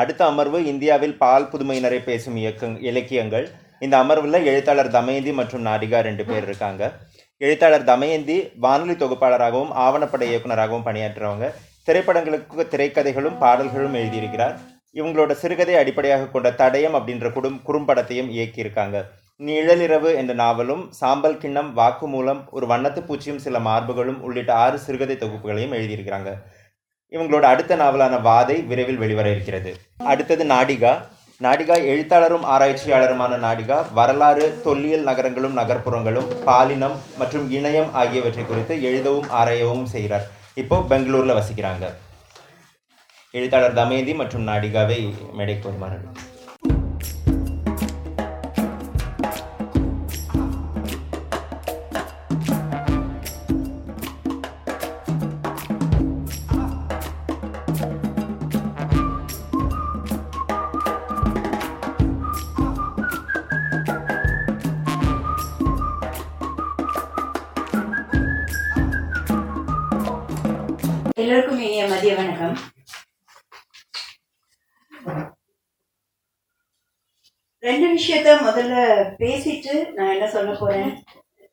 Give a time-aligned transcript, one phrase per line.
[0.00, 3.46] அடுத்த அமர்வு இந்தியாவில் பால் புதுமையினரை பேசும் இயக்க இலக்கியங்கள்.
[3.84, 6.82] இந்த அமர்வில் எழுத்தாளர் தமயந்தி மற்றும் நாடிகா ரெண்டு பேர் இருக்காங்க.
[7.46, 11.48] எழுத்தாளர் தமயந்தி வானொலி தொகுப்பாளராகவும் ஆவணப்பட இயக்குனராகவும் பணியாற்றுறவங்க.
[11.86, 14.54] திரைப்படங்களுக்கு திரைக்கதைகளும் பாடல்களும் எழுதியிருக்கிறார்.
[14.98, 18.98] இவங்களோட சிறுகதை அடிப்படையாக கொண்ட தடயம் அப்படின்ற குடும் குறும்படத்தையும் இயக்கியிருக்காங்க.
[19.48, 25.74] நிழலிரவு என்ற நாவலும் சாம்பல் கிண்ணம் வாக்குமூலம் ஒரு வண்ணத்து பூச்சியும் சில மார்புகளும் உள்ளிட்ட ஆறு சிறுகதை தொகுப்புகளையும்
[25.78, 26.30] எழுதியிருக்கிறாங்க.
[27.14, 29.70] இவங்களோட அடுத்த நாவலான வாதை விரைவில் வெளிவர இருக்கிறது
[30.12, 30.92] அடுத்தது நாடிகா.
[31.40, 39.84] நாடிகா எழுத்தாளரும் ஆராய்ச்சியாளருமான நாடிகா வரலாறு தொல்லியல் நகரங்களும் நகர்ப்புறங்களும் பாலினம் மற்றும் இணையம் ஆகியவற்றை குறித்து எழுதவும் ஆராயவும்
[39.94, 40.26] செய்கிறார்.
[40.62, 41.84] இப்போ பெங்களூர்ல வசிக்கிறாங்க.
[43.34, 45.00] எழுத்தாளர் தமேதி மற்றும் நாடிகாவை
[45.38, 45.98] மேடைக்கு வருமாறு
[77.96, 78.74] விஷயத்த முதல்ல
[79.22, 80.90] பேசிட்டு நான் என்ன சொல்ல போறேன்?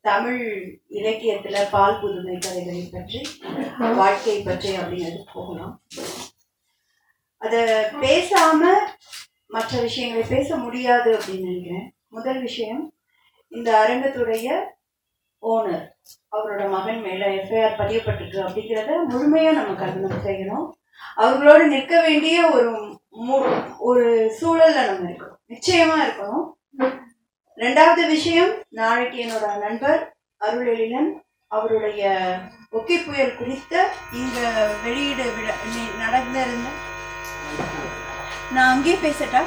[0.08, 0.42] தமிழ்
[0.98, 3.20] இலக்கியத்துல பால் புதுமை கதைகளை பற்றி
[4.00, 5.74] வாழ்க்கை பற்றி அப்படிங்கிறது போகலாம்
[7.42, 7.54] அத
[8.02, 8.62] பேசாம
[9.54, 11.88] மற்ற விஷயங்களை பேச முடியாது அப்படின்னு நினைக்கிறேன்.
[12.16, 12.82] முதல் விஷயம்
[13.52, 14.48] இந்த அரங்கத்துடைய
[15.42, 15.84] ஓனர்
[16.36, 20.66] அவரோட மகன் மேல எஃப்ஐஆர் பதியப்பட்டிருக்கு அப்படிங்கிறத முழுமையா நம்ம கவனம் செய்யணும்.
[21.22, 22.70] அவர்களோடு நிற்க வேண்டிய ஒரு
[23.88, 24.04] ஒரு
[24.38, 25.33] சூழல்ல நம்ம இருக்கோம்.
[25.54, 26.46] நிச்சயமா இருக்கணும்.
[27.58, 30.00] ரெண்டாவது விஷயம் நாளைக்கு என்னோட நண்பர்
[30.40, 31.10] அருள் எழிலன்
[31.50, 32.02] அவருடைய
[32.72, 33.74] ஒக்கை புயல் குறித்த
[34.12, 34.38] இந்த
[34.84, 35.54] வெளியீடு விழா
[35.98, 36.70] நடந்திருந்த
[38.52, 39.42] நான் அங்கேயே பேசட்டா?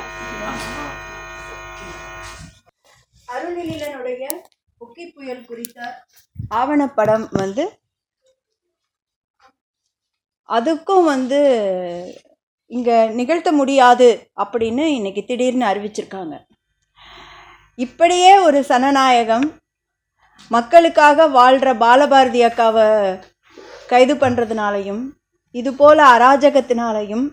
[3.27, 4.23] அருள் எழிலனுடைய
[4.81, 5.79] ஒக்கை புயல் குறித்த
[6.55, 7.63] ஆவணப்படம் வந்து
[10.49, 11.39] அதுக்கும் வந்து
[12.71, 16.35] இங்கே நிகழ்த்த முடியாது அப்படின்னு இன்னைக்கு திடீர்னு அறிவிச்சிருக்காங்க.
[17.79, 19.47] இப்படியே ஒரு சனநாயகம்
[20.51, 22.85] மக்களுக்காக வாழ்கிற பாலபாரதி அக்காவை
[23.87, 25.03] கைது பண்ணுறதுனாலையும்
[25.55, 27.25] இது போல் அராஜகத்தினாலையும்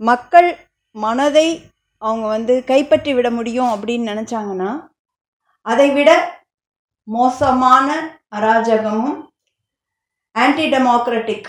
[0.00, 0.50] மக்கள்
[0.96, 1.48] மனதை
[2.02, 4.70] அவங்க வந்து கைப்பற்றி விட முடியும் அப்படின்னு நினச்சாங்கன்னா
[5.66, 6.10] அதை விட
[7.08, 7.88] மோசமான
[8.36, 9.18] அராஜகமும்
[10.32, 11.48] ஆன்டி டெமோக்ராட்டிக்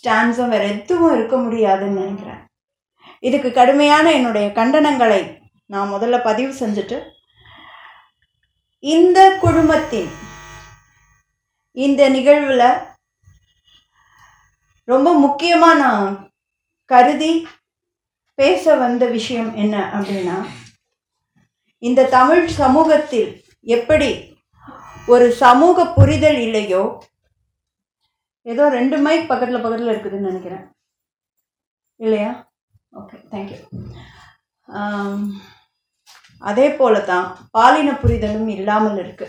[0.00, 2.40] ஸ்டான்ஸும் வேற எதுவும் இருக்க முடியாதுன்னு நினைக்கிறேன்.
[3.20, 5.22] இதுக்கு கடுமையான என்னுடைய கண்டனங்களை
[5.70, 6.98] நான் முதல்ல பதிவு செஞ்சுட்டு
[8.84, 10.10] இந்த குழுமத்தின்
[11.76, 12.64] இந்த நிகழ்வில்
[14.88, 16.06] ரொம்ப முக்கியமாக நான்
[16.90, 17.32] கருதி
[18.38, 20.38] பேச வந்த விஷயம் என்ன அப்படின்னா
[21.82, 23.30] இந்த தமிழ் சமூகத்தில்
[23.66, 24.10] எப்படி
[25.08, 26.82] ஒரு சமூக புரிதல் இல்லையோ
[28.46, 30.64] ஏதோ ரெண்டு மைக் பக்கத்தில் பக்கத்தில் இருக்குதுன்னு நினைக்கிறேன்.
[32.00, 32.32] இல்லையா?
[32.92, 33.58] ஓகே தேங்க்யூ
[34.68, 35.20] um,
[36.42, 39.26] அதே போல தான் பாலின புரிதலும் இல்லாமல் இருக்கு.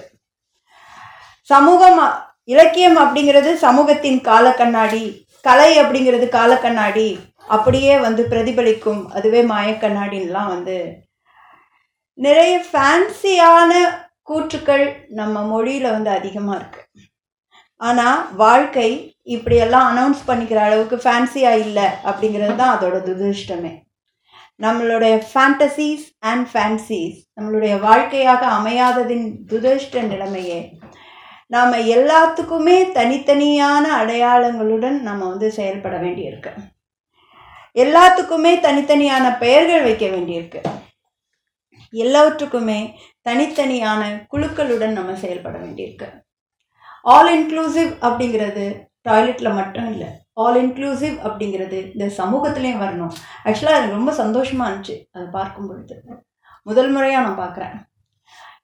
[1.50, 2.00] சமூகம்
[2.54, 5.04] இலக்கியம் அப்படிங்கிறது சமூகத்தின் காலக்கண்ணாடி
[5.46, 7.08] கலை அப்படிங்கிறது காலக்கண்ணாடி
[7.56, 10.78] அப்படியே வந்து பிரதிபலிக்கும் அதுவே மாயக்கண்ணாடின்லாம் வந்து
[12.18, 13.72] நிறைய ஃபேன்சியான
[14.30, 14.86] கூற்றுக்கள்
[15.20, 16.81] நம்ம மொழியில் வந்து அதிகமாக இருக்கு.
[17.82, 18.90] ஆனால் வாழ்க்கை
[19.36, 23.74] இப்படியெல்லாம் அனௌன்ஸ் பண்ணிக்கிற அளவுக்கு ஃபேன்சியாக இல்லை அப்படிங்கிறது தான் அதோட துதிருஷ்டமே
[24.60, 30.60] நம்மளுடைய ஃபேண்டசிஸ் அண்ட் ஃபேன்சிஸ் நம்மளுடைய வாழ்க்கையாக அமையாததின் துதிருஷ்ட நிலைமையே
[31.52, 36.52] நாம் எல்லாத்துக்குமே தனித்தனியான அடையாளங்களுடன் நம்ம வந்து செயல்பட வேண்டியிருக்கு.
[37.76, 40.62] எல்லாத்துக்குமே தனித்தனியான பெயர்கள் வைக்க வேண்டியிருக்கு.
[41.94, 42.80] எல்லாவற்றுக்குமே
[43.30, 44.02] தனித்தனியான
[44.34, 46.08] குழுக்களுடன் நம்ம செயல்பட வேண்டியிருக்கு.
[47.06, 48.66] ஆல் இன்க்ளூசிவ் அப்படிங்கிறது
[49.08, 50.10] டாய்லெட்டில் மட்டும் இல்லை.
[50.44, 53.14] ஆல் இன்க்ளூசிவ் அப்படிங்கிறது இந்த சமூகத்துலேயும் வரணும்.
[53.46, 55.96] ஆக்சுவலாக அது ரொம்ப சந்தோஷமாக இருந்துச்சு அதை பார்க்கும் பொழுது.
[56.70, 57.76] முதல் முறையாக நான் பார்க்குறேன்.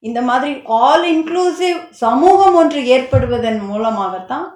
[0.07, 0.51] இந்த மாதிரி
[0.83, 4.47] ஆல் இன்க்ளூசிவ் சமூகம் ஒன்று ஏற்படுவதன் மூலமாகத்தான்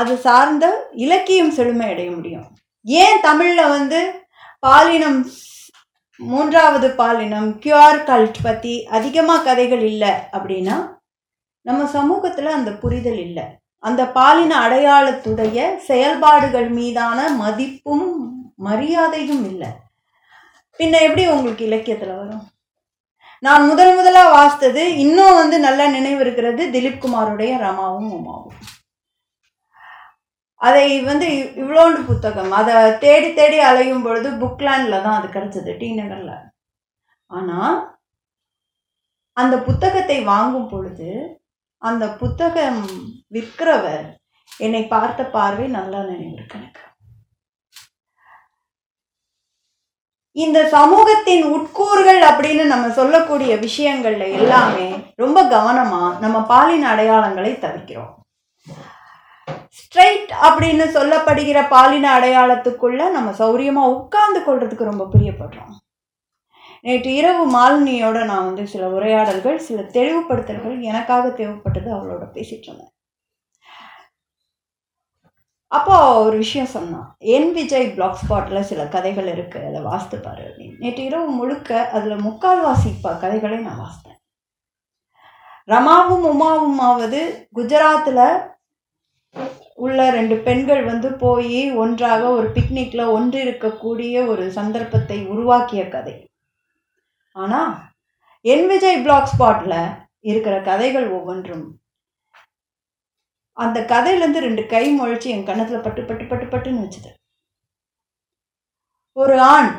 [0.00, 0.66] அது சார்ந்த
[1.04, 2.48] இலக்கியம் செழுமை அடைய முடியும்.
[2.86, 4.00] ஏன் தமிழில் வந்து
[4.66, 5.20] பாலினம்
[6.20, 10.76] மூன்றாவது பாலினம் கியூஆர் கல்ட் பற்றி அதிகமாக கதைகள் இல்லை அப்படின்னா
[11.68, 13.44] நம்ம சமூகத்தில் அந்த புரிதல் இல்லை.
[13.78, 19.68] அந்த பாலின அடையாளத்துடைய செயல்பாடுகள் மீதான மதிப்பும் மரியாதையும் இல்லை.
[20.78, 22.48] பின்ன எப்படி உங்களுக்கு இலக்கியத்தில் வரும்?
[23.38, 28.66] நான் முதல் முதலாக வாசித்தது இன்னும் வந்து நல்ல நினைவு இருக்கிறது திலீப் குமாருடைய ரமாவும் உமாவும்.
[30.54, 32.50] அதை வந்து இவ்- இவ்வளோண்டு புத்தகம்.
[32.50, 36.30] அதை தேடி தேடி அலையும் பொழுது புக்லேண்டில் தான் அது கிடச்சிது டி நகரில்.
[37.26, 37.98] ஆனால்
[39.32, 41.40] அந்த புத்தகத்தை வாங்கும் பொழுது
[41.82, 42.82] அந்த புத்தகம்
[43.34, 44.06] விற்கிறவர்
[44.50, 46.84] என்னை பார்த்த பார்வை நல்லா நினைவிருக்கு எனக்கு
[50.36, 54.88] இந்த சமூகத்தின் உட்கூறுகள் அப்படின்னு நம்ம சொல்லக்கூடிய விஷயங்கள்ல எல்லாமே
[55.22, 58.12] ரொம்ப கவனமா நம்ம பாலின அடையாளங்களை தவிர்க்கிறோம்.
[59.78, 65.74] ஸ்ட்ரைட் அப்படின்னு சொல்லப்படுகிற பாலின அடையாளத்துக்குள்ள நம்ம சௌரியமா உட்கார்ந்து கொள்றதுக்கு ரொம்ப பிரியப்படுறோம்.
[66.82, 72.92] நேற்று இரவு மாலினியோட நான் வந்து சில உரையாடல்கள் சில தெளிவுபடுத்தல்கள் எனக்காக தேவைப்பட்டது அவளோட பேசிட்டு இருந்தேன்.
[75.66, 80.78] அப்போ ஒரு விஷயம் சொன்னான் என் விஜய் பிளாக் ஸ்பாட்டில் சில கதைகள் இருக்குது அதை வாசித்து பாரு அப்படின்னு.
[80.78, 84.20] நேற்று இரவு முழுக்க அதில் முக்கால்வாசி ப கதைகளை நான் வாசித்தேன்.
[85.68, 87.20] ரமாவும் உமாவுமாவது
[87.56, 88.22] குஜராத்தில்
[89.74, 96.27] உள்ள ரெண்டு பெண்கள் வந்து போய் ஒன்றாக ஒரு பிக்னிக்கில் ஒன்று இருக்கக்கூடிய ஒரு சந்தர்ப்பத்தை உருவாக்கிய கதை.
[97.42, 97.72] ஆனால்
[98.52, 99.80] என் விஜய் பிளாக் ஸ்பாட்டில்
[100.30, 101.66] இருக்கிற கதைகள் ஒவ்வொன்றும்
[103.56, 107.10] அந்த கதையிலேருந்து ரெண்டு கை முழிச்சு என் கண்ணத்தில் பட்டு பட்டு பட்டு பட்டுன்னு வச்சுது.
[109.16, 109.70] ஒரு ஆண்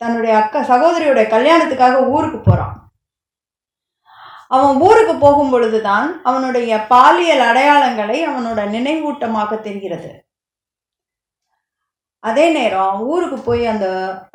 [0.00, 2.76] தன்னுடைய அக்கா சகோதரியுடைய கல்யாணத்துக்காக ஊருக்கு போகிறான்
[4.56, 10.10] அவன் ஊருக்கு போகும் பொழுதுதான் அவனுடைய பாலியல் அடையாளங்களை அவனோட நினைவூட்டமாக தெரிகிறது.
[12.24, 13.86] அதே நேரம் ஊருக்கு போய் அந்த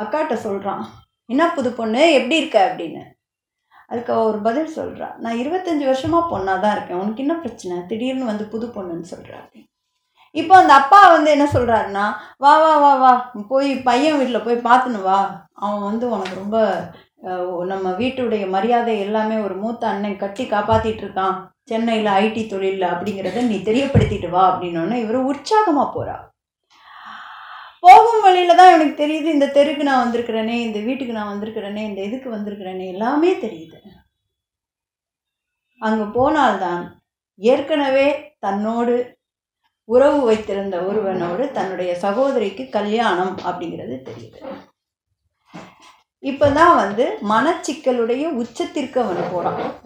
[0.04, 0.86] அக்காட்ட சொல்கிறான்
[1.30, 2.02] என்ன புது பொண்ணு?
[2.18, 2.58] எப்படி இருக்க?
[2.70, 3.04] அப்படின்னு.
[3.92, 7.00] அதுக்கு ஒரு பதில் சொல்கிறா நான் இருபத்தஞ்சி வருஷமாக பொண்ணாக தான் இருக்கேன்.
[7.04, 7.76] உனக்கு என்ன பிரச்சனை?
[7.90, 9.70] திடீர்னு வந்து புது பொண்ணுன்னு சொல்கிறா அப்படின்னு
[10.36, 12.06] இப்போ அந்த அப்பா வந்து என்ன சொல்கிறாருன்னா
[12.44, 13.12] வா வா வா வா.
[13.52, 15.20] போய் பையன் வீட்டில் போய் பார்த்துன்னு வா.
[15.66, 16.58] அவன் வந்து உனக்கு ரொம்ப
[17.72, 21.38] நம்ம வீட்டுடைய மரியாதை எல்லாமே ஒரு மூத்த அண்ணன் கட்டி காப்பாற்றிட்டு இருக்கான்.
[21.72, 24.44] சென்னையில் ஐடி தொழிலில் அப்படிங்கிறத நீ தெரியப்படுத்திட்டு வா.
[24.52, 26.18] அப்படின்னோடனே இவர் உற்சாகமாக போகிறா
[27.88, 32.36] போகும் வழியில தான் எனக்கு தெரியுது இந்த தெருக்கு நான் வந்திருக்கிறேனே இந்த வீட்டுக்கு நான் வந்திருக்கிறேனே இந்த இதுக்கு
[32.36, 33.76] வந்திருக்கிறேனே எல்லாமே தெரியுது.
[35.80, 37.02] அங்கு போனால்தான்
[37.36, 39.18] ஏற்கனவே தன்னோடு
[39.84, 44.46] உறவு வைத்திருந்த ஒருவனோடு தன்னுடைய சகோதரிக்கு கல்யாணம் அப்படிங்கிறது தெரியுது.
[46.22, 49.82] இப்பதான் வந்து மனச்சிக்கலுடைய உச்சத்திற்கு அவன் போகிறான்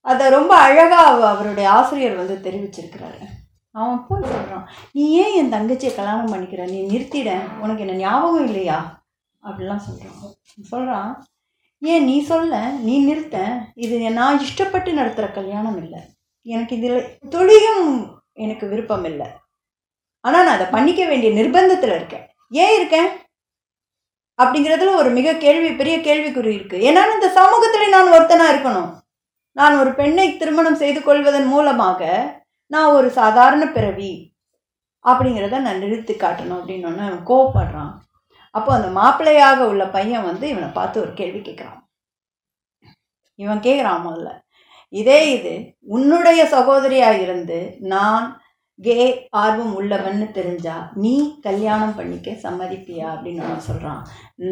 [0.00, 3.37] அதை ரொம்ப அழகாக அவ- அவருடைய ஆசிரியர் வந்து தெரிவிச்சிருக்கிறாரு.
[3.74, 6.62] அவன் போய் சொல்கிறான் நீ ஏன் என் தங்கச்சியை கல்யாணம் பண்ணிக்கிற?
[6.70, 7.30] நீ நிறுத்திட.
[7.62, 8.78] உனக்கு என்ன ஞாபகம் இல்லையா?
[9.42, 10.36] அப்படிலாம் சொல்கிறான்
[10.70, 11.10] சொல்கிறான்
[11.82, 12.70] ஏன் நீ சொல்ல?
[12.86, 13.36] நீ நிறுத்த.
[13.74, 16.00] இது நான் இஷ்டப்பட்டு நடத்துகிற கல்யாணம் இல்லை.
[16.46, 17.86] எனக்கு இதில் தொழிலும்
[18.32, 19.28] எனக்கு விருப்பம் இல்லை.
[20.24, 22.26] ஆனால் நான் அதை பண்ணிக்க வேண்டிய நிர்பந்தத்தில் இருக்கேன்.
[22.62, 23.08] ஏன் இருக்கேன்
[24.38, 28.90] அப்படிங்கிறதுல ஒரு மிக கேள்வி பெரிய கேள்விக்குறி இருக்குது ஏன்னா இந்த சமூகத்தில் நான் ஒருத்தனாக இருக்கணும்?
[29.52, 32.00] நான் ஒரு பெண்ணை திருமணம் செய்து கொள்வதன் மூலமாக
[32.70, 34.12] நான் ஒரு சாதாரண பிறவி
[35.04, 37.92] அப்படிங்கிறத நான் நிறுத்தி காட்டணும் அப்படின்னு ஒன்று அவன் கோவப்படுறான்.
[38.54, 41.80] அப்போ அந்த மாப்பிள்ளையாக உள்ள பையன் வந்து இவனை பார்த்து ஒரு கேள்வி கேட்குறான்.
[43.38, 44.30] இவன் கேட்குறான் முதல்ல
[44.92, 45.54] இதே இது
[45.94, 47.58] உன்னுடைய சகோதரியாக இருந்து
[47.94, 48.26] நான்
[48.78, 48.96] கே
[49.42, 51.14] ஆர்வம் உள்ளவன்னு தெரிஞ்சா நீ
[51.46, 53.06] கல்யாணம் பண்ணிக்க சம்மதிப்பியா?
[53.14, 54.02] அப்படின்னு அவன் சொல்கிறான்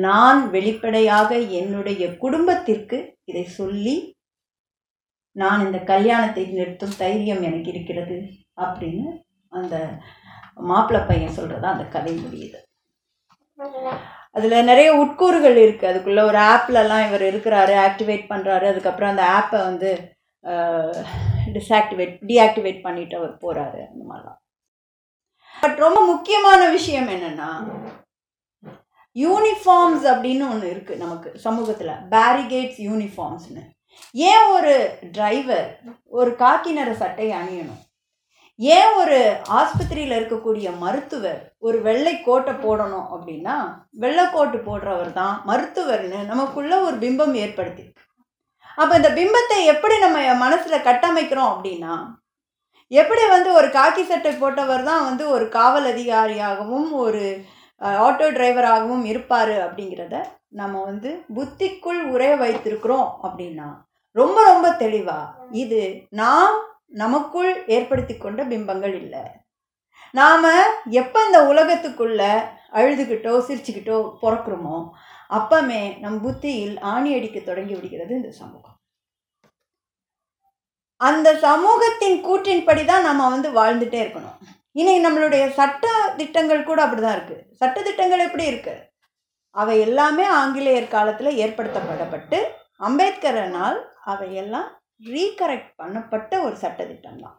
[0.04, 1.30] நான் வெளிப்படையாக
[1.60, 2.98] என்னுடைய குடும்பத்திற்கு
[3.30, 3.96] இதை சொல்லி
[5.42, 8.16] நான் இந்த கல்யாணத்தை நிறுத்தும் தைரியம் எனக்கு இருக்கிறது
[8.64, 9.08] அப்படின்னு
[9.58, 9.74] அந்த
[10.70, 12.58] மாப்பிள்ளை பையன் சொல்கிறதா அந்த கதை முடியுது.
[14.36, 19.90] அதில் நிறைய உட்கூறுகள் இருக்குது அதுக்குள்ளே ஒரு ஆப்லலாம் இவர் இருக்கிறாரு ஆக்டிவேட் பண்ணுறாரு அதுக்கப்புறம் அந்த ஆப்பை வந்து
[21.54, 24.40] டிஸ்ஆக்டிவேட் டீஆக்டிவேட் பண்ணிட்டு அவர் போகிறாரு அந்த மாதிரிலாம்.
[25.62, 27.50] பட் ரொம்ப முக்கியமான விஷயம் என்னென்னா
[29.16, 31.94] யூனிஃபார்ம்ஸ் அப்படின்னு ஒன்று இருக்குது நமக்கு சமூகத்தில்.
[32.14, 33.62] பேரிகேட்ஸ் யூனிஃபார்ம்ஸ்னு
[34.24, 34.74] ஏன் ஒரு
[35.12, 35.68] டிரைவர்
[36.10, 37.82] ஒரு காக்கி நிற சட்டை அணியணும்?
[38.58, 39.16] ஏன் ஒரு
[39.50, 43.56] ஆஸ்பத்திரியில் இருக்கக்கூடிய மருத்துவர் ஒரு வெள்ளை கோட்டை போடணும் அப்படின்னா
[43.94, 47.84] வெள்ளை கோட்டு போடுறவர் தான் மருத்துவர்னு நமக்குள்ள ஒரு பிம்பம் ஏற்படுத்தி
[48.78, 51.94] அப்போ இந்த பிம்பத்தை எப்படி நம்ம மனசில் கட்டமைக்கிறோம் அப்படின்னா
[52.90, 57.22] எப்படி வந்து ஒரு காக்கி சட்டை போட்டவர் தான் வந்து ஒரு காவல் அதிகாரியாகவும் ஒரு
[57.80, 60.16] ஆட்டோ டிரைவராகவும் இருப்பார் அப்படிங்கிறத
[60.60, 63.68] நம்ம வந்து புத்திக்குள் உரைய வைத்திருக்கிறோம் அப்படின்னா
[64.16, 65.80] ரொம்ப ரொம்ப தெளிவாக இது
[66.20, 66.54] நாம்
[67.02, 69.24] நமக்குள் ஏற்படுத்தி கொண்ட பிம்பங்கள் இல்லை.
[70.14, 70.46] நாம்
[71.00, 72.32] எப்போ இந்த உலகத்துக்குள்ளே
[72.78, 74.78] அழுதுகிட்டோ சிரிச்சுக்கிட்டோ பிறக்கிறோமோ
[75.38, 78.76] அப்பமே நம் புத்தியில் ஆணி அடிக்க தொடங்கி விடுகிறது இந்த சமூகம்.
[81.00, 84.38] அந்த சமூகத்தின் கூற்றின்படி தான் நம்ம வந்து வாழ்ந்துட்டே இருக்கணும்.
[84.76, 88.82] இன்னைக்கு நம்மளுடைய சட்ட திட்டங்கள் கூட அப்படிதான் இருக்குது சட்ட திட்டங்கள் எப்படி இருக்குது
[89.54, 92.38] அவை எல்லாமே ஆங்கிலேயர் காலத்தில் ஏற்படுத்தப்படப்பட்டு
[92.80, 94.68] அம்பேத்கரனால் அவையெல்லாம்
[95.08, 97.38] ரீகரெக்ட் பண்ணப்பட்ட ஒரு சட்டத்திட்டம் தான்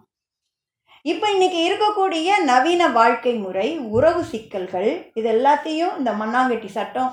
[1.05, 7.11] இப்போ இன்னைக்கு இருக்கக்கூடிய நவீன வாழ்க்கை முறை உறவு சிக்கல்கள் இது எல்லாத்தையும் இந்த மண்ணாங்கட்டி சட்டம்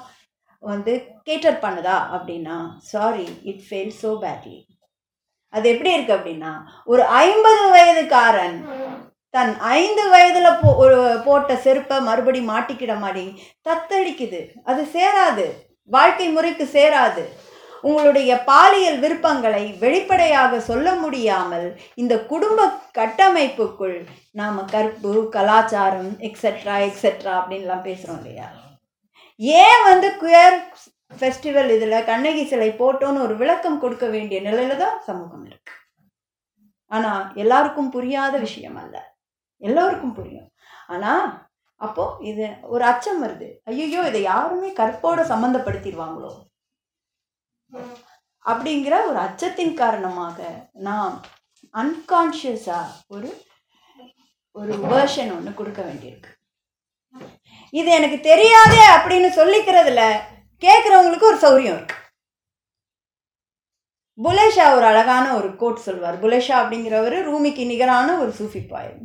[0.62, 0.92] வந்து
[1.24, 4.58] கேட்டர் பண்ணுதா அப்படின்னா sorry it fail so badly
[5.52, 6.52] அது எப்படி இருக்குது அப்படின்னா
[6.88, 8.58] ஒரு ஐம்பது வயதுக்காரன்
[9.34, 13.24] தன் ஐந்து வயதில் போ ஒரு போட்ட செருப்பை மறுபடி மாட்டிக்கிட மாதிரி
[13.68, 14.40] தத்தளிக்குது.
[14.70, 15.46] அது சேராது.
[15.90, 17.24] வாழ்க்கை முறைக்கு சேராது.
[17.88, 21.66] உங்களுடைய பாலியல் விருப்பங்களை வெளிப்படையாக சொல்ல முடியாமல்
[22.02, 23.96] இந்த குடும்ப கட்டமைப்புக்குள்
[24.40, 28.48] நாம் கற்பு கலாச்சாரம் எக்ஸெட்ரா எக்ஸெட்ரா அப்படின்லாம் பேசுகிறோம் இல்லையா?
[29.62, 30.58] ஏன் வந்து குயர்
[31.20, 35.74] ஃபெஸ்டிவல் இதில் கண்ணகி சிலை போட்டோன்னு ஒரு விளக்கம் கொடுக்க வேண்டிய நிலையில தான் சமூகம் இருக்கு.
[36.90, 38.96] ஆனால் எல்லாருக்கும் புரியாத விஷயம் அல்ல.
[39.68, 40.49] எல்லோருக்கும் புரியும்.
[40.94, 41.25] ஆனால்
[41.80, 43.49] அப்போது இது ஒரு அச்சம் வருது.
[43.71, 46.33] ஐயோ இதை யாருமே கற்போடு சம்மந்தப்படுத்திடுவாங்களோ
[48.44, 50.38] அப்படிங்கிற ஒரு அச்சத்தின் காரணமாக
[50.88, 51.14] நாம்
[51.75, 53.30] அன்கான்ஷியஸாக ஒரு
[54.56, 56.30] ஒரு வேர்ஷன் ஒன்று கொடுக்க வேண்டியிருக்கு.
[57.80, 60.02] இது எனக்கு தெரியாதே அப்படின்னு சொல்லிக்கிறதுல
[60.62, 61.97] கேட்குறவங்களுக்கு ஒரு சௌரியம் இருக்கு.
[64.18, 66.16] புலேஷா ஒரு அழகான ஒரு கோட் சொல்வார்.
[66.25, 69.02] புலேஷா அப்படிங்கிறவர் ரூமிக்கு நிகரான ஒரு சூஃபி poem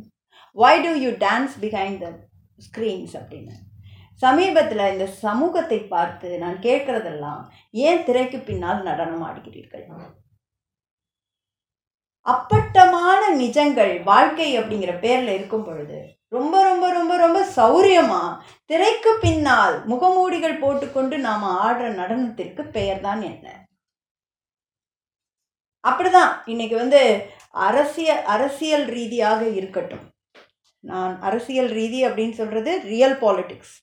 [0.56, 2.08] why do you dance behind the
[2.66, 3.54] screens அப்படின்னு.
[4.22, 7.42] சமீபத்தில் இந்த சமூகத்தை பார்த்து நான் கேட்குறதெல்லாம்
[7.86, 9.84] ஏன் திரைக்கு பின்னால் நடனம் ஆடுகிறீர்கள்?
[12.26, 16.00] அப்பட்டமான நிஜங்கள் வாழ்க்கை அப்படிங்கிற பேரில் இருக்கும் பொழுது
[16.36, 18.20] ரொம்ப ரொம்ப ரொம்ப ரொம்ப சௌரியமா
[18.70, 23.46] திரைக்கு பின்னால் முகமூடிகள் போட்டுக்கொண்டு நாம ஆடுற நடனத்திற்கு பெயர் தான் என்ன?
[25.84, 26.32] அப்படிதான்.
[26.52, 27.00] இன்னைக்கு வந்து
[27.66, 30.04] அரசியல் அரசியல் ரீதியாக இருக்கட்டும்.
[30.80, 33.74] நான் அரசியல் ரீதி அப்படின்னு சொல்கிறது ரியல் பாலிட்டிக்ஸ்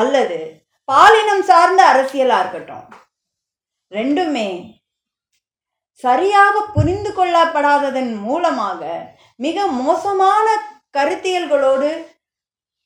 [0.00, 0.38] அல்லது
[0.88, 2.86] பாலினம் சார்ந்த அரசியலாக இருக்கட்டும்.
[3.92, 4.48] ரெண்டுமே
[6.04, 8.82] சரியாக புரிந்து கொள்ளப்படாததன் மூலமாக
[9.44, 10.46] மிக மோசமான
[10.98, 11.90] கருத்தியல்களோடு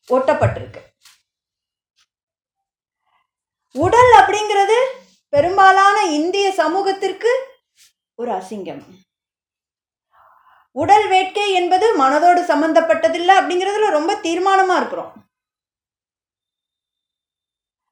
[0.08, 0.82] ஒட்டப்பட்டிருக்கு.
[3.74, 4.78] உடல் அப்படிங்கிறது
[5.28, 7.30] பெரும்பாலான இந்திய சமூகத்திற்கு
[8.18, 8.84] ஒரு அசிங்கம்.
[10.76, 15.12] உடல் வேட்கை என்பது மனதோடு சம்பந்தப்பட்டதில்லை அப்படிங்கிறதுல ரொம்ப தீர்மானமாக இருக்கிறோம்.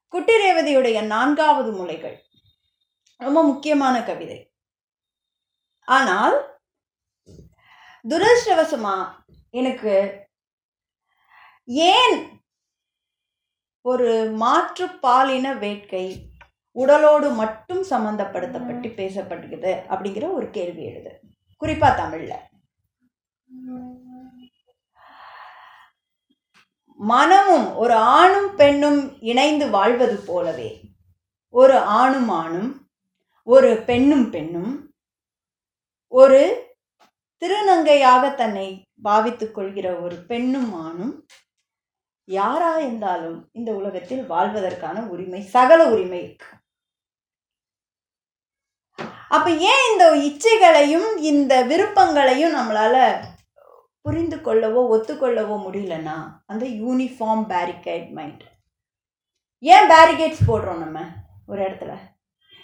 [0.09, 2.17] குட்டி ரேவதியுடைய நான்காவது முலைகள்.
[3.17, 4.39] ரொம்ப முக்கியமான கவிதை.
[5.89, 6.37] ஆனால்
[8.09, 8.95] துரதிருஷ்டவசமா
[9.51, 9.95] எனக்கு
[11.65, 12.19] ஏன்
[13.81, 16.07] ஒரு மாற்று பாலின வேட்கை
[16.77, 21.21] உடலோடு மட்டும் சம்பந்தப்படுத்தப்பட்டு பேசப்படுகிறது அப்படிங்கிற ஒரு கேள்வி எழுது.
[21.57, 22.51] குறிப்பாக தமிழில்.
[27.01, 30.71] மனமும் ஒரு ஆணும் பெண்ணும் இணைந்து வாழ்வது போலவே
[31.55, 32.71] ஒரு ஆணும் ஆணும்
[33.49, 34.73] ஒரு பெண்ணும் பெண்ணும்
[36.13, 36.41] ஒரு
[37.43, 38.67] திருநங்கையாக தன்னை
[39.03, 41.15] பாவித்துக் கொள்கிற ஒரு பெண்ணும் ஆணும்
[42.29, 46.23] யாரா இருந்தாலும் இந்த உலகத்தில் வாழ்வதற்கான உரிமை சகல உரிமை
[49.31, 52.97] அப்ப ஏன் இந்த இச்சைகளையும் இந்த விருப்பங்களையும் நம்மளால
[54.05, 56.17] புரிந்து கொள்ளவோ ஒத்துக்கொள்ளவோ முடியலன்னா
[56.47, 58.43] அந்த யூனிஃபார்ம் பேரிகேட் மைண்ட்
[59.63, 61.01] ஏன் பேரிகேட்ஸ் போடுறோம் நம்ம
[61.47, 61.93] ஒரு இடத்துல?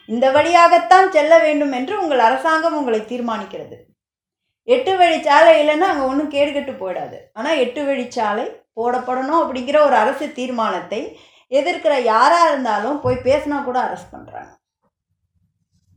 [0.09, 3.77] இந்த வழியாகத்தான் செல்ல வேண்டும் என்று உங்கள் அரசாங்கம் உங்களை தீர்மானிக்கிறது.
[4.69, 7.19] எட்டு வழிச்சாலை இல்லைன்னா அங்கே ஒன்றும் கேடுகட்டு போயிடாது.
[7.35, 11.01] ஆனால் எட்டு வழிச்சாலை போடப்படணும் அப்படிங்கிற ஒரு அரசு தீர்மானத்தை
[11.53, 14.53] எதிர்க்கிற யாராக இருந்தாலும் போய் பேசினா கூட அரெஸ்ட் பண்ணுறாங்க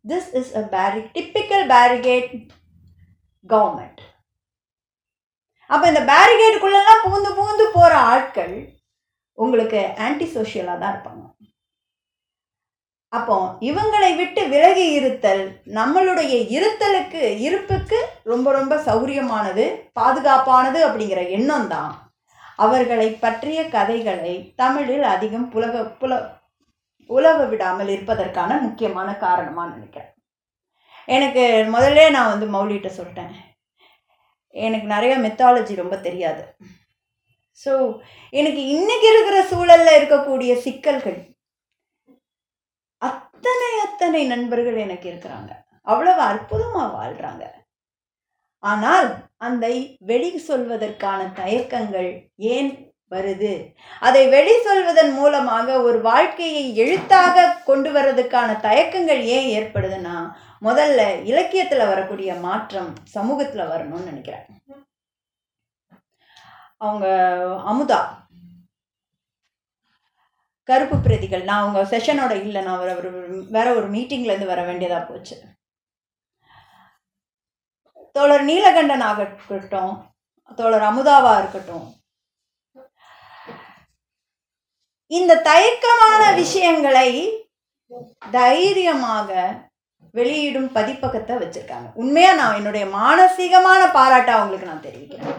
[0.05, 2.29] this is a Peri typical barricade
[3.45, 4.01] government
[5.73, 8.55] அப்போ இந்த பேரிகேடுக்குள்ளெல்லாம் புகுந்து புகுந்து போகிற ஆட்கள்
[9.43, 11.23] உங்களுக்கு ஆன்டி சோஷியலாக தான் இருப்பாங்க.
[13.17, 13.35] அப்போ
[13.69, 15.43] இவங்களை விட்டு விலகி இருத்தல்
[15.77, 17.97] நம்மளுடைய இருத்தலுக்கு இருப்புக்கு
[18.31, 19.65] ரொம்ப ரொம்ப சௌரியமானது
[19.99, 21.91] பாதுகாப்பானது அப்படிங்கிற எண்ணம் தான்.
[22.65, 26.13] அவர்களை பற்றிய கதைகளை தமிழில் அதிகம் புலக புல
[27.09, 30.11] உலக விடாமல் இருப்பதற்கான முக்கியமான காரணமாக நினைக்கிறேன்.
[31.17, 33.33] எனக்கு முதல்ல நான் வந்து மௌலிகிட்ட சொல்லிட்டேன்.
[34.55, 36.43] எனக்கு நிறையா மெத்தாலஜி ரொம்ப தெரியாது.
[37.60, 37.74] ஸோ
[38.34, 41.20] எனக்கு இன்னைக்கு இருக்கிற சூழலில் இருக்கக்கூடிய சிக்கல்கள்
[43.01, 45.51] அத்தனை அத்தனை நண்பர்கள் எனக்கு இருக்கிறாங்க.
[45.88, 47.43] அவ்வளவு அற்புதமாக வாழ்கிறாங்க
[48.63, 49.65] ஆனால் அந்த
[50.10, 52.10] வெளி சொல்வதற்கான தயக்கங்கள்
[52.53, 52.70] ஏன்
[53.11, 53.73] வருது.
[53.99, 62.33] அதை வெளி சொல்வதன் மூலமாக ஒரு வாழ்க்கையை எழுத்தாக கொண்டு வர்றதுக்கான தயக்கங்கள் ஏன் ஏற்படுதுன்னா முதல்ல இலக்கியத்தில் வரக்கூடிய
[62.33, 64.45] மாற்றம் சமூகத்தில் வரணும்னு நினைக்கிறேன்.
[66.77, 67.07] அவங்க
[67.67, 68.19] அமுதா.
[70.63, 71.43] கருப்பு பிரதிகள்.
[71.43, 72.61] நான் அவங்க செஷனோட இல்லை.
[72.61, 75.41] நான் ஒரு வேற ஒரு மீட்டிங்லேருந்து வர வேண்டியதாக போச்சு.
[78.11, 80.05] தோழர் நீலகண்டன் ஆகட்டும்.
[80.55, 82.00] தோழர் அமுதாவாக இருக்கட்டும்.
[85.11, 87.09] இந்த தயக்கமான விஷயங்களை
[88.35, 89.29] தைரியமாக
[90.17, 91.87] வெளியிடும் பதிப்பகத்தை வச்சிருக்காங்க.
[92.01, 95.33] உண்மையா நான் என்னுடைய மானசீகமான பாராட்டை அவங்களுக்கு நான் தெரிவிக்கிறேன்.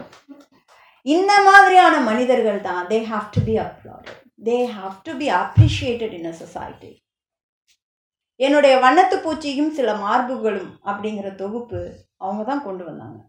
[1.05, 4.13] இந்த மாதிரியான மனிதர்கள் தான் they have to be applauded
[4.49, 6.91] they have to be appreciated in a society
[8.39, 11.81] என்னுடைய வண்ணத்து பூச்சியும் சில மார்புகளும் அப்படிங்கிற தொகுப்பு
[12.23, 13.19] அவங்க தான் கொண்டு வந்தாங்க.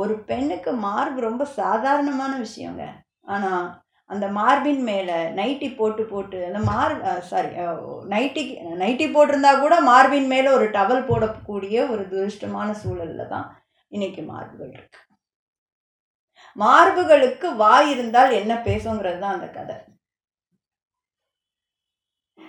[0.00, 2.84] ஒரு பெண்ணுக்கு மார்பு ரொம்ப சாதாரணமான விஷயங்க.
[3.34, 3.66] ஆனால்
[4.10, 6.94] அந்த மார்பின் மேலே நைட்டி போட்டு போட்டு அந்த மார்
[7.30, 7.50] சாரி
[8.12, 8.42] நைட்டி
[8.82, 13.46] நைட்டி போட்டிருந்தா கூட மார்பின் மேலே ஒரு டவல் போடக்கூடிய ஒரு துரிஷ்டமான சூழலில் தான்
[13.92, 15.00] இன்னைக்கு மார்புகள் இருக்கு.
[16.56, 19.76] மார்புகளுக்கு வாய் இருந்தால் என்ன பேசுங்கிறது தான் அந்த கதை.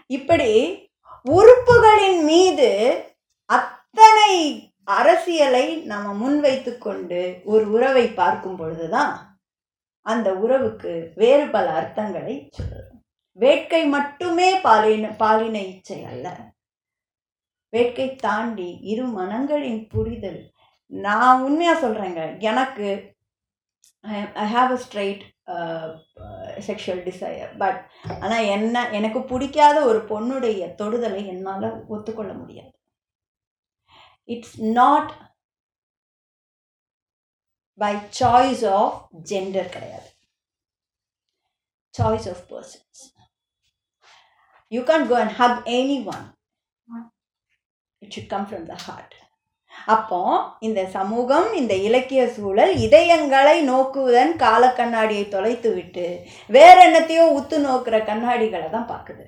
[0.09, 0.51] இப்படி
[1.25, 2.69] உறுப்புகளின் மீது
[3.49, 4.31] அத்தனை
[4.97, 7.21] அரசியலை நம்ம முன்வைத்து கொண்டு
[7.53, 9.13] ஒரு உறவை பார்க்கும் பொழுதுதான்
[10.05, 12.87] அந்த உறவுக்கு வேறு பல அர்த்தங்களை சொல்லுது
[13.39, 16.27] வேட்கை மட்டுமே பாலின பாலின இச்சை அல்ல.
[17.73, 20.41] வேட்கை தாண்டி இரு மனங்களின் புரிதல்.
[20.91, 22.87] நான் உண்மையாக சொல்கிறேங்க எனக்கு
[24.43, 25.23] I have a straight
[26.67, 27.79] sexual desire but
[28.23, 32.73] ஆனால் என்ன எனக்கு பிடிக்காத ஒரு பொண்ணுடைய தொடுதலை என்னால் ஒத்துக்கொள்ள முடியாது.
[34.29, 35.11] It's not
[37.81, 38.98] by choice of
[39.31, 40.09] gender கிடையாது.
[41.93, 43.01] Choice of persons
[44.71, 46.25] you can go and hug any one
[48.01, 49.15] it should come from the heart
[49.93, 50.19] அப்போ
[50.67, 56.05] இந்த சமூகம் இந்த இலக்கிய சூழல் இதயங்களை நோக்குவதன் கால கண்ணாடியை தொலைத்து விட்டு
[56.55, 59.25] வேற என்னத்தையோ உத்து நோக்குற கண்ணாடிகளை தான் பார்க்குது.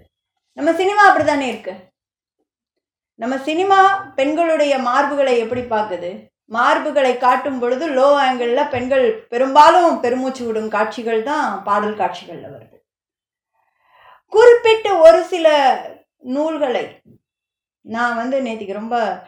[0.57, 1.73] நம்ம சினிமா அப்படிதானே இருக்கு?
[3.23, 3.79] நம்ம சினிமா
[4.19, 6.11] பெண்களுடைய மார்புகளை எப்படி பார்க்குது?
[6.51, 12.77] மார்புகளை காட்டும் பொழுது லோ ஆங்கிளில் பெண்கள் பெரும்பாலும் பெருமூச்சு விடும் காட்சிகள் தான் பாடல் காட்சிகளில் வருது.
[14.27, 15.47] குறிப்பிட்ட ஒரு சில
[16.17, 17.01] நூல்களை
[17.81, 19.23] நான் வந்து நேற்றுக்கு ரொம்ப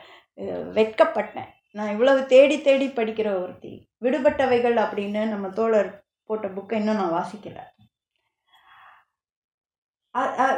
[0.74, 1.48] வெட்கப்பட்டேன்.
[1.72, 7.64] நான் இவ்வளவு தேடி தேடி படிக்கிற ஒருத்தி விடுபட்டவைகள் அப்படின்னு நம்ம தோழர் போட்ட புக்கை இன்னும் நான் வாசிக்கலை.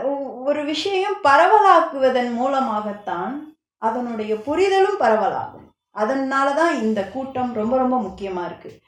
[0.04, 5.64] ஒ- ஒரு விஷயம் பரவலாக்குவதன் மூலமாகத்தான் அதனுடைய புரிதலும் பரவலாகும்.
[5.96, 8.82] அதனால தான் இந்த கூட்டம் ரொம்ப ரொம்ப முக்கியமாக இருக்குது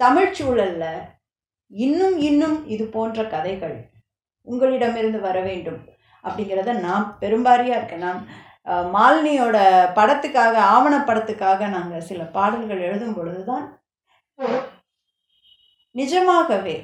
[0.00, 0.88] தமிழ் சூழலில்
[1.70, 3.76] இன்னும் இன்னும் இது போன்ற கதைகள்
[4.46, 5.80] உங்களிடமிருந்து வர வேண்டும்
[6.24, 8.06] அப்படிங்கிறத நான் பெரும்பாரியாக இருக்கேன்.
[8.06, 8.20] நான்
[8.96, 9.56] மாலினியோட
[9.98, 13.64] படத்துக்காக ஆவணப்படத்துக்காக நாங்கள் சில பாடல்கள் எழுதும் பொழுது தான்
[16.00, 16.76] நிஜமாகவே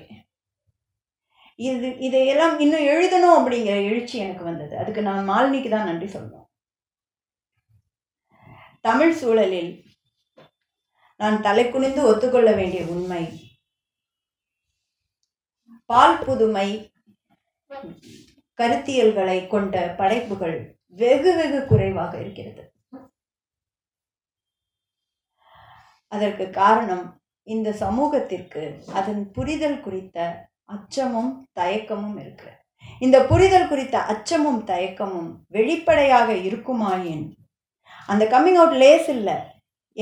[1.58, 4.74] இது இதையெல்லாம் இன்னும் எழுதணும் அப்படிங்கிற எழுச்சி எனக்கு வந்தது.
[4.82, 6.47] அதுக்கு நான் மாலினிக்கு தான் நன்றி சொல்லணும்.
[8.88, 9.72] தமிழ் சூழலில்
[11.20, 13.24] நான் தலைக்குனிந்து ஒத்துக்கொள்ள வேண்டிய உண்மை.
[15.90, 16.68] பால் புதுமை
[18.58, 20.56] கருத்தியல்களை கொண்ட படைப்புகள்
[21.00, 22.62] வெகு வெகு குறைவாக இருக்கிறது.
[26.12, 27.04] அதற்கு காரணம்
[27.46, 28.62] இந்த சமூகத்திற்கு
[28.98, 30.18] அதன் புரிதல் குறித்த
[30.74, 32.50] அச்சமும் தயக்கமும் இருக்கு
[33.04, 37.26] இந்த புரிதல் குறித்த அச்சமும் தயக்கமும் வெளிப்படையாக இருக்குமாயின்
[38.12, 39.36] அந்த கம்மிங் அவுட் லேஸ் இல்லை.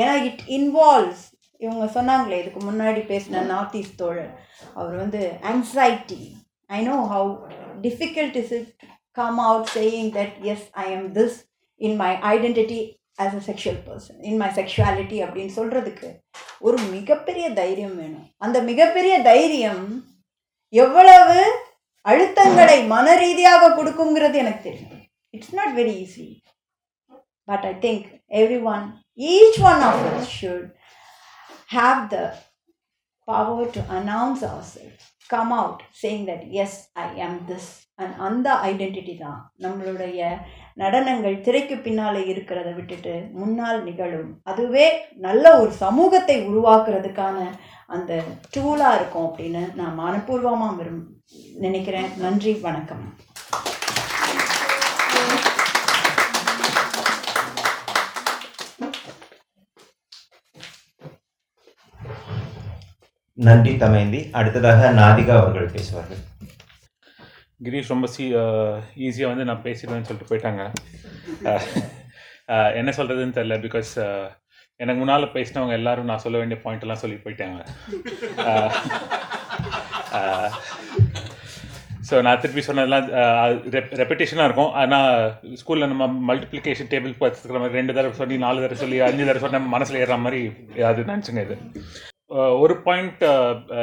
[0.00, 1.24] ஏன்னா இட் இன்வால்வ்ஸ்
[1.64, 4.32] இவங்க சொன்னாங்களே இதுக்கு முன்னாடி பேசின நார்த் ஈஸ்ட் தோழர்.
[4.78, 6.22] அவர் வந்து anxiety
[6.78, 7.30] I know how
[7.86, 8.70] difficult is it
[9.18, 11.36] come out saying that yes I am this
[11.86, 12.80] in my identity
[13.24, 16.08] as a sexual person in my sexuality அப்படின்னு சொல்கிறதுக்கு
[16.66, 18.26] ஒரு மிகப்பெரிய தைரியம் வேணும்.
[18.44, 19.86] அந்த மிகப்பெரிய தைரியம்
[20.84, 21.40] எவ்வளவு
[22.10, 24.98] அழுத்தங்களை மன ரீதியாக கொடுக்குங்கிறது எனக்கு தெரியும்.
[25.34, 26.26] It's not very easy
[27.50, 28.06] but I think
[28.42, 28.84] every one
[29.18, 30.68] one one of us should
[31.76, 32.24] have the
[33.28, 36.72] power to announce ourselves come out saying that yes
[37.04, 37.66] i am this.
[38.02, 40.20] And அந்த ஐடென்டிட்டி தான் நம்மளுடைய
[40.82, 44.30] நடனங்கள் திரைக்கு பின்னால் இருக்கிறத விட்டுட்டு முன்னால் நிகழும்.
[44.50, 44.86] அதுவே
[45.26, 47.38] நல்ல ஒரு சமூகத்தை உருவாக்குறதுக்கான
[47.96, 48.20] அந்த
[48.54, 51.02] டூலாக இருக்கும் அப்படின்னு நான் மனப்பூர்வமாக விரும்
[51.64, 52.10] நினைக்கிறேன்.
[52.24, 53.06] நன்றி வணக்கம்.
[63.44, 64.20] நன்றி தமேந்தி.
[64.38, 66.20] அடுத்ததாக நாதிகா அவர்கள் பேசுவார்கள்.
[67.66, 68.24] கிரீஷ் ரொம்ப சீ
[69.06, 70.62] ஈஸியாக வந்து நான் பேசிடுவேன்னு சொல்லிட்டு போயிட்டாங்க.
[72.80, 73.92] என்ன சொல்கிறதுன்னு தெரில பிகாஸ்
[74.82, 77.60] எனக்கு முன்னால் பேசினவங்க எல்லாரும் நான் சொல்ல வேண்டிய பாயிண்ட் எல்லாம் சொல்லி போயிட்டாங்க.
[82.08, 83.06] ஸோ நான் திருப்பி சொன்னதெல்லாம்
[84.00, 84.74] ரெப்பிட்டேஷனாக இருக்கும்.
[84.80, 85.08] ஆனால்
[85.60, 89.64] ஸ்கூலில் நம்ம மல்டிப்ளிகேஷன் டேபிள் பார்த்துக்கிற மாதிரி ரெண்டு தடவை சொல்லி நாலு தடவை சொல்லி அஞ்சு தடவை சொன்ன
[89.76, 90.42] மனசில் ஏறுற மாதிரி
[90.90, 91.56] அது நினச்சுங்க இது.
[92.36, 93.22] ஒரு பாயிண்ட்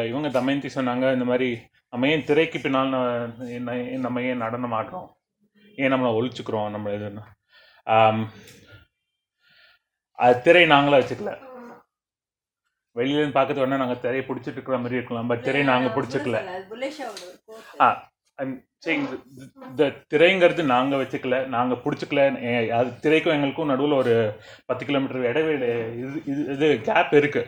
[0.07, 5.09] இவங்க தமயந்தி சொன்னாங்க இந்த மாதிரி நம்ம ஏன் திரைக்கு பின்னால் என்ன- நம்ம ஏன் நடனம் ஆடுறோம்
[5.75, 6.69] ஏன் நம்மளை ஒழிச்சுக்கிறோம்?
[6.69, 8.27] நம்ம எதுன்னா
[10.11, 11.51] அது திரை நாங்களே வச்சுக்கல.
[12.95, 15.27] வெளியிலேருந்து பார்க்கறது வேணா நாங்கள் திரையை பிடிச்சிட்டு இருக்கிற மாதிரி இருக்கலாம்.
[15.27, 16.45] பட் திரை நாங்கள் பிடிச்சிக்கல.
[17.79, 18.11] ஆ
[19.75, 21.47] இந்த த திரைங்கிறது நாங்கள் வச்சுக்கல.
[21.47, 22.43] நாங்கள் பிடிச்சிக்கல.
[22.43, 25.57] ஏ- அது திரைக்கும் எங்களுக்கும் நடுவில் ஒரு பத்து கிலோமீட்டர் இடைவெளி
[25.97, 27.47] இது இது இது கேப் இருக்குது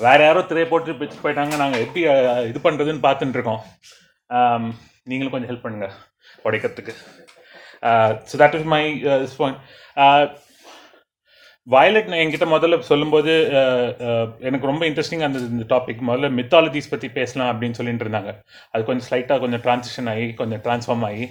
[0.00, 1.54] வேற யாரோ திரையை போட்டு பிச்சு போயிட்டாங்க.
[1.62, 2.02] நாங்கள் எப்படி
[2.50, 3.62] இது பண்ணுறதுன்னு பார்த்துட்டு இருக்கோம்.
[5.10, 5.88] நீங்களும் கொஞ்சம் ஹெல்ப் பண்ணுங்க
[6.48, 6.94] உடைக்கிறதுக்கு.
[8.30, 8.82] So that is my
[9.38, 10.40] point
[11.74, 13.34] Violet நான் என்கிட்ட முதல்ல சொல்லும்போது
[14.48, 18.32] எனக்கு ரொம்ப இன்ட்ரெஸ்டிங்காக இருந்தது இந்த டாபிக் முதல்ல மித்தாலஜிஸ் பற்றி பேசலாம் அப்படின்னு சொல்லிட்டு இருந்தாங்க.
[18.72, 21.26] அது கொஞ்சம் ஸ்லைட்டாக கொஞ்சம் ட்ரான்சிஷன் ஆகி கொஞ்சம் ட்ரான்ஸ்ஃபார்ம் ஆகி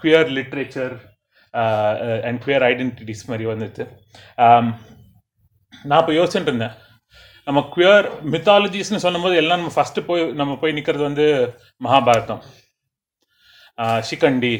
[0.00, 0.94] queer literature
[2.28, 3.86] and queer identities மாதிரி வந்துச்சு.
[5.90, 6.74] நான் இப்போ யோசிச்சுட்டு இருந்தேன்.
[7.46, 11.26] நம்ம குயர் மித்தாலஜிஸ்னு சொல்லும்போது எல்லாம் நம்ம ஃபஸ்ட்டு போய் நம்ம போய் நிற்கிறது வந்து
[11.86, 12.42] மகாபாரதம்.
[14.08, 14.54] சிக்கண்டி ஷிகண்டி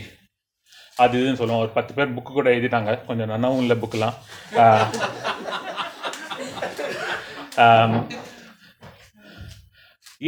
[1.05, 1.63] அது இதுன்னு சொல்லுவோம்.
[1.65, 2.93] ஒரு பத்து பேர் புக்கு கூட எழுதிட்டாங்க.
[3.07, 4.17] கொஞ்சம் நன்னாவும் இல்லை புக்கெலாம்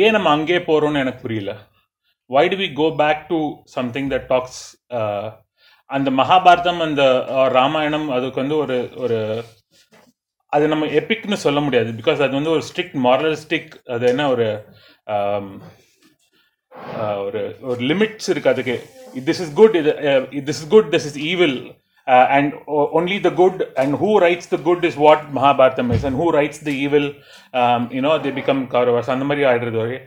[0.05, 1.53] ஏன் நம்ம அங்கே போகிறோம்னு எனக்கு புரியல.
[2.35, 3.39] Why do we go back to
[3.77, 4.63] something the talks
[5.91, 7.03] அந்த மகாபாரதம் அந்த
[7.59, 9.19] ராமாயணம் அதுக்கு வந்து ஒரு ஒரு
[10.53, 14.47] அது நம்ம எபிக்னு சொல்ல முடியாது பிகாஸ் அது வந்து ஒரு ஸ்ட்ரிக்ட் மாரலிஸ்டிக் அது என்ன ஒரு
[15.15, 15.49] um,
[17.25, 18.77] ஒரு ஒரு லிமிட்ஸ் இருக்கு அதுக்கு.
[19.27, 19.93] திஸ் இஸ் குட் இது
[20.49, 21.57] this is good this is evil
[22.37, 22.51] and
[22.97, 26.63] only the good and who writes the good is what Mahabharatam is and who writes
[26.69, 27.09] the evil
[27.97, 29.99] you know they become Kauravas அந்த மாதிரி ஆயிடுறது வரை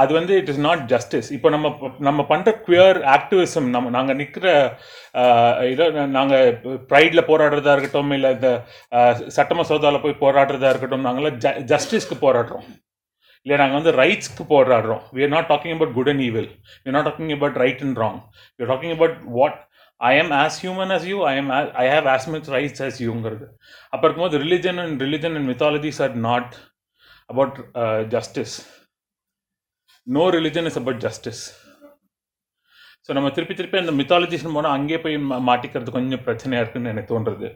[0.00, 1.66] அது வந்து it is not justice இப்போ நம்ம
[2.08, 4.46] நம்ம பண்ணுற குயர் ஆக்டிவிசம் நம்ம நாங்கள் நிற்கிற
[5.72, 5.84] இதோ
[6.18, 6.46] நாங்கள்
[6.90, 8.50] ப்ரைடில் போராடுறதா இருக்கட்டும் இல்லை இந்த
[9.36, 11.38] சட்ட மசோதாவில் போய் போராடுறதா இருக்கட்டும் நாங்களாம்
[11.72, 12.66] ஜஸ்டிஸ்க்கு போராடுறோம்.
[13.46, 15.02] இல்லை நாங்கள் வந்து ரைட்ஸ்க்கு போராடுறோம்.
[15.16, 16.50] We are not talking about good and evil
[16.86, 18.18] we not talking about right and wrong
[18.56, 19.58] we are talking about what
[20.00, 21.48] I am as human as you I am
[21.82, 23.46] I have as much rights as யூங்கிறது
[23.92, 26.54] அப்போ இருக்கும்போது religion and religion and mythologies are not
[27.30, 27.58] about
[28.14, 28.56] justice
[30.06, 31.44] no religion is about justice
[33.06, 35.16] so நம்ம திருப்பி திருப்பி அந்த மித்தாலஜிஸ்னு போனால் அங்கேயே போய்
[35.48, 37.48] மாட்டிக்கிறது கொஞ்சம் பிரச்சனையாக இருக்குன்னு எனக்கு தோன்றுறது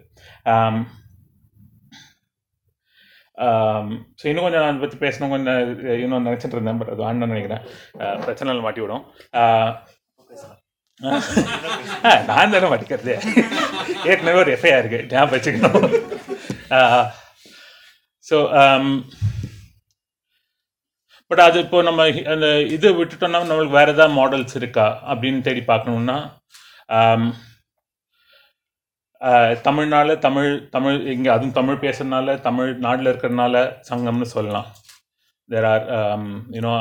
[4.20, 5.58] ஸோ இன்னும் கொஞ்சம் நான் அதை பற்றி பேசணும் கொஞ்சம்
[6.02, 7.62] இன்னும் நினச்சிட்டு இருந்தேன் பட் அது வேண்டாம்னு நினைக்கிறேன்.
[8.26, 9.04] பிரச்சனைகள் மாட்டி விடும்
[12.30, 13.14] நான் தானே மாட்டிக்கிறது.
[14.10, 15.86] ஏற்கனவே ஒரு எஃப்ஐஆர் இருக்குது ஞாபகம் வச்சுக்கணும்.
[18.28, 18.36] ஸோ
[21.30, 26.18] பட் அது இப்போ நம்ம அந்த இது விட்டுட்டோம்னா நம்மளுக்கு வேறு ஏதாவது மாடல்ஸ் இருக்கா அப்படின்னு தேடி பார்க்கணுன்னா
[29.66, 33.54] தமிழ்னால தமிழ் தமிழ் இங்கே அதுவும் தமிழ் பேசுறதுனால தமிழ் நாட்டில் இருக்கிறதுனால
[33.88, 34.68] சங்கம்னு சொல்லலாம்.
[35.50, 35.86] தேர் ஆர்
[36.56, 36.72] யூனோ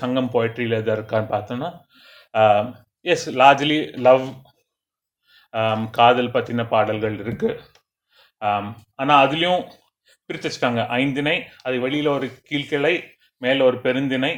[0.00, 1.68] சங்கம் போய்ட்ரியில் எதாவது இருக்கான்னு பார்த்தோன்னா
[3.12, 4.24] எஸ் லார்ஜ்லி லவ்
[5.98, 7.60] காதல் பற்றின பாடல்கள் இருக்குது
[9.00, 9.62] ஆனால் அதுலேயும்
[10.28, 10.82] பிரித்து வச்சுட்டாங்க.
[11.00, 12.94] ஐந்திணை அது வெளியில் ஒரு கீழ்கிளை
[13.42, 14.32] மேலே ஒரு பெருந்திணை.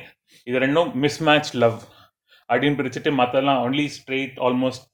[0.47, 1.79] இது ரெண்டும் மிஸ்மேட்ச் லவ்
[2.49, 4.87] அப்படின்னு பிரிச்சுட்டு மற்றெல்லாம் only straight almost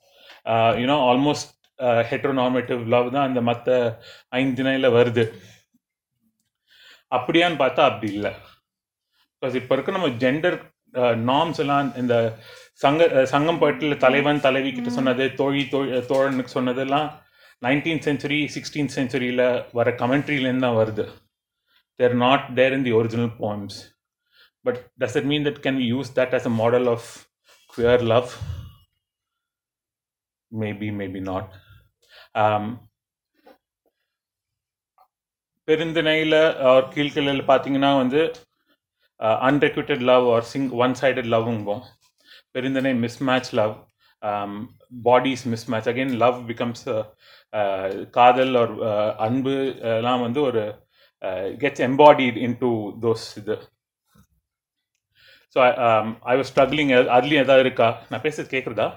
[0.80, 1.50] you know almost
[2.10, 3.68] heteronormative love தான் அந்த மற்ற
[4.40, 5.24] ஐந்திணையில் வருது.
[7.12, 8.32] அப்படியான்னு பார்த்தா அப்படி இல்லை.
[9.42, 10.58] பிகாஸ் இப்போ இருக்க நம்ம ஜெண்டர்
[11.28, 12.14] நார்ம்ஸ் எல்லாம் இந்த
[12.80, 17.08] சங்க அஹ், சங்கம் பாட்டில் தலைவன் தலைவி கிட்ட சொன்னது தோழி தோழி தோழனுக்கு சொன்னதெல்லாம்
[17.62, 19.44] நைன்டீன் சென்ச்சுரி சிக்ஸ்டீன் சென்ச்சுரியில்
[19.78, 21.04] வர கமெண்ட்ரிலேருந்து தான் வருது.
[22.00, 23.74] They're not there in the original poems.
[24.64, 27.02] But does it mean that can we use that as a model of
[27.72, 28.30] queer love?
[30.52, 31.48] Maybe maybe not.
[32.42, 32.64] Um,
[35.68, 36.36] பெருந்திணையில்
[36.70, 38.20] ஒரு கீழ்கிளையில் பார்த்தீங்கன்னா வந்து
[39.48, 41.82] அன்ரெக்யூட்டட் லவ் ஆர் சிங் ஒன் சைடட் லவ்ங்குவோம்
[42.54, 43.74] பெருந்திணை mismatch love
[45.08, 46.82] bodies mismatch again love becomes
[48.16, 48.74] காதல் ஒரு
[49.26, 49.54] அன்பு
[49.98, 50.64] எல்லாம் வந்து ஒரு
[51.62, 52.70] gets embodied into
[53.04, 53.56] those இது.
[55.56, 55.58] ஸோ
[56.26, 57.88] ஐ வாஸ் ஸ்ட்ரகிளிங் அதுலேயும் எதாவது இருக்கா?
[58.10, 58.88] நான் பேசுறது கேட்குறதா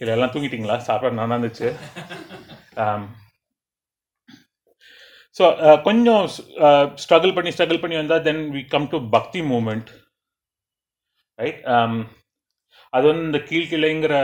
[0.00, 0.76] இல்லை எல்லாம் தூங்கிட்டீங்களா?
[0.86, 1.68] சாப்பிட நல்லா இருந்துச்சு.
[5.36, 5.44] ஸோ
[5.84, 6.22] கொஞ்சம்
[7.02, 9.90] ஸ்ட்ரகிள் பண்ணி ஸ்ட்ரகிள் பண்ணி வந்தால் then we come to bhakti movement
[11.38, 11.60] right
[12.92, 14.14] அது வந்து இந்த கீழ்கிளைங்கிற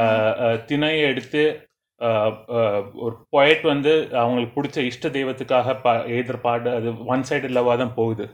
[0.00, 1.42] அஹ், திணையை எடுத்து
[3.04, 7.96] ஒரு பொயட் வந்து அவங்களுக்கு பிடிச்ச இஷ்ட தெய்வத்துக்காக பா எழுதுற பாடு அது ஒன் சைடு லவ்வாக தான்
[8.00, 8.26] போகுது.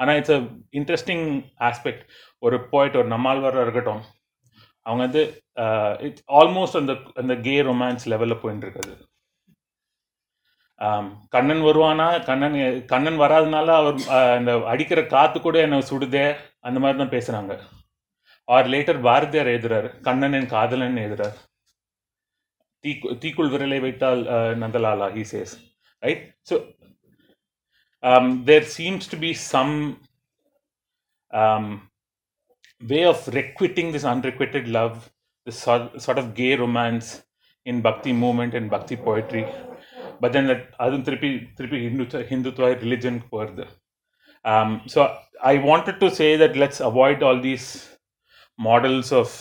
[0.00, 0.40] ஆனால் இட்ஸ் அ
[0.78, 1.26] இன்ட்ரெஸ்டிங்
[1.68, 2.04] ஆஸ்பெக்ட்
[2.46, 4.02] ஒரு பொயட் ஒரு நம்மாழ்வாராக இருக்கட்டும்
[4.86, 5.22] அவங்க வந்து
[6.08, 8.94] இட்ஸ் ஆல்மோஸ்ட் அந்த அந்த கே ரொமான்ஸ் லெவலில் போயிட்டு இருக்குது.
[11.34, 12.56] கண்ணன் வருவானா கண்ணன்
[12.92, 13.98] கண்ணன் வராதனால அவர்
[14.38, 16.26] அந்த அடிக்கிற காற்று கூட என்னை சுடுதே
[16.68, 17.54] அந்த மாதிரி தான் பேசுகிறாங்க
[18.48, 21.36] ஆர் லேட்டர் பாரதியார் எழுதுறாரு கண்ணன் என் காதலன் எழுதுறாரு.
[22.83, 25.53] தீக்கு தீக்குள் விரலை வைத்தால் ஆஹ், Nandalala he says
[26.03, 26.55] right so
[28.49, 29.75] there seems to be some
[32.81, 34.95] way of requiting this unrequited love,
[35.47, 37.07] this sort, sort of gay romance
[37.65, 39.41] in Bhakti movement and Bhakti poetry.
[40.21, 43.65] But then that அதுவும் திருப்பி திருப்பி ஹிந்துத்வா ஹிந்துத்வா ரிலிஜனுக்கு போகிறது
[44.93, 44.99] so
[45.45, 47.67] I wanted to say that let's avoid all these
[48.59, 49.35] models of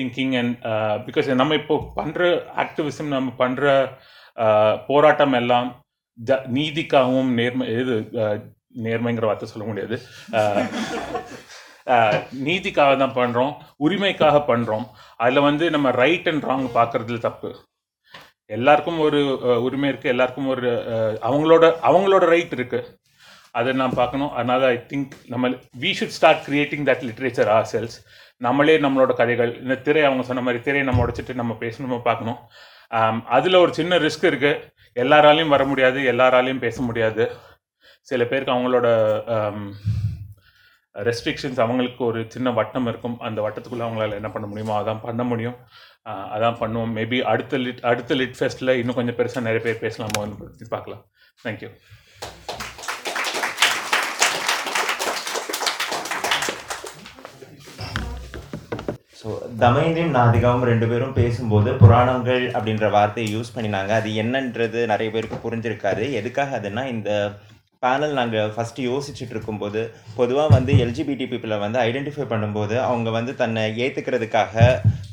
[0.00, 0.56] thinking and
[1.06, 2.22] because நம்ம இப்போ பண்ணுற
[2.64, 3.66] activism நம்ம பண்ணுற
[4.36, 5.68] uh, போராட்டம் எல்லாம்
[6.18, 8.36] ஜ நீதிக்காகவும் நேர்மை இது uh,
[8.84, 9.96] நேர்மைங்கிற வார்த்தை சொல்ல முடியாது.
[10.40, 10.62] Uh,
[12.46, 13.52] நீதிக்காக தான் பண்ணுறோம்
[13.84, 14.84] உரிமைக்காக பண்ணுறோம்
[15.20, 17.50] அதில் வந்து நம்ம ரைட் அண்ட் ராங் பார்க்கறதுல தப்பு.
[18.50, 19.20] எல்லாருக்கும் ஒரு
[19.66, 20.70] உரிமை இருக்குது எல்லாருக்கும் ஒரு
[21.28, 22.88] அவங்களோட அவங்களோட ரைட் இருக்குது
[23.58, 24.32] அதை நான் பார்க்கணும்.
[24.36, 25.48] அதனால் ஐ திங்க் நம்ம
[25.82, 27.96] we should start creating that literature ourselves
[28.46, 32.38] நம்மளே நம்மளோட கதைகள் இந்த திரை அவங்க சொன்ன மாதிரி திரையை நம்ம உடைச்சிட்டு நம்ம பேசணுமோ பார்க்கணும்.
[33.36, 34.62] அதில் ஒரு சின்ன ரிஸ்க் இருக்குது
[35.02, 37.24] எல்லாராலையும் வர முடியாது எல்லாராலையும் பேச முடியாது.
[38.10, 38.88] சில பேருக்கு அவங்களோட
[40.94, 43.18] ரெஸ்ட்ரிக்ஷன்ஸ் அவங்களுக்கு ஒரு சின்ன வட்டம் இருக்கும்.
[43.26, 45.56] அந்த வட்டத்துக்குள்ளே அவங்களால என்ன பண்ண முடியுமோ அதான் பண்ண முடியும்.
[46.34, 46.92] அதான் பண்ணுவோம்.
[46.98, 51.02] மேபி அடுத்த லிட் அடுத்த லிட் ஃபெஸ்ட்டில் இன்னும் கொஞ்சம் பெருசாக நிறைய பேர் பேசலாமோ பற்றி பார்க்கலாம்
[51.44, 51.70] தேங்க்யூ
[59.20, 59.30] ஸோ
[59.62, 63.92] தமயந்தியும் நாதிகாவும் ரெண்டு பேரும் பேசும்போது புராணங்கள் அப்படின்ற வார்த்தையை யூஸ் பண்ணினாங்க.
[64.00, 66.04] அது என்னன்றது நிறைய பேருக்கு புரிஞ்சிருக்காது.
[66.20, 67.10] எதுக்காக அதுனா இந்த
[67.84, 69.82] பேனல் நாங்கள் ஃபஸ்ட்டு யோசிச்சுட்டு இருக்கும்போது
[70.16, 74.64] பொதுவாக வந்து எல்ஜிபிடி பீப்புளை வந்து ஐடென்டிஃபை பண்ணும்போது அவங்க வந்து தன்னை ஏற்றுக்கிறதுக்காக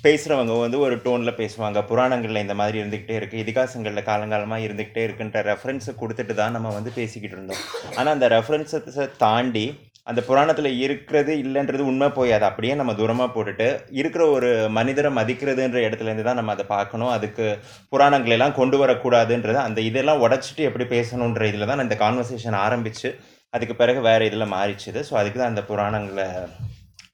[0.05, 1.81] பேசுகிறவங்க வந்து ஒரு டோனில் பேசுவாங்க.
[1.91, 7.37] புராணங்களில் இந்த மாதிரி இருந்துக்கிட்டே இருக்குது இதிகாசங்களில் காலங்காலமாக இருந்துக்கிட்டே இருக்குன்ற ரெஃபரன்ஸை கொடுத்துட்டு தான் நம்ம வந்து பேசிக்கிட்டு
[7.37, 7.63] இருந்தோம்.
[7.97, 9.65] ஆனால் அந்த ரெஃபரன்ஸை தாண்டி
[10.09, 13.67] அந்த புராணத்தில் இருக்கிறது இல்லைன்றது உண்மை போய் அதை அப்படியே நம்ம தூரமாக போட்டுட்டு
[13.99, 17.11] இருக்கிற ஒரு மனிதரை மதிக்கிறதுன்ற இடத்துலேருந்து தான் நம்ம அதை பார்க்கணும்.
[17.17, 17.45] அதுக்கு
[17.93, 23.11] புராணங்களை எல்லாம் கொண்டு வரக்கூடாதுன்றது அந்த இதெல்லாம் உடச்சிட்டு எப்படி பேசணுன்ற இதில் தான் இந்த கான்வர்சேஷன் ஆரம்பித்து
[23.55, 25.01] அதுக்கு பிறகு வேறு இதில் மாறிச்சுது.
[25.09, 26.27] ஸோ அதுக்கு தான் அந்த புராணங்களை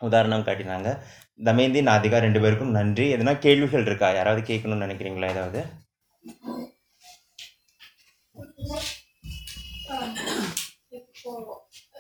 [0.10, 0.92] உதாரணம் காட்டினாங்க.
[1.50, 3.06] தமேந்தி நாதிகா ரெண்டு பேருக்கும் நன்றி.
[3.16, 4.10] எதனா கேள்விகள் இருக்கா?
[4.20, 5.62] யாராவது கேட்கணும்னு நினைக்கிறீங்களா ஏதாவது?
[11.00, 11.34] இப்போ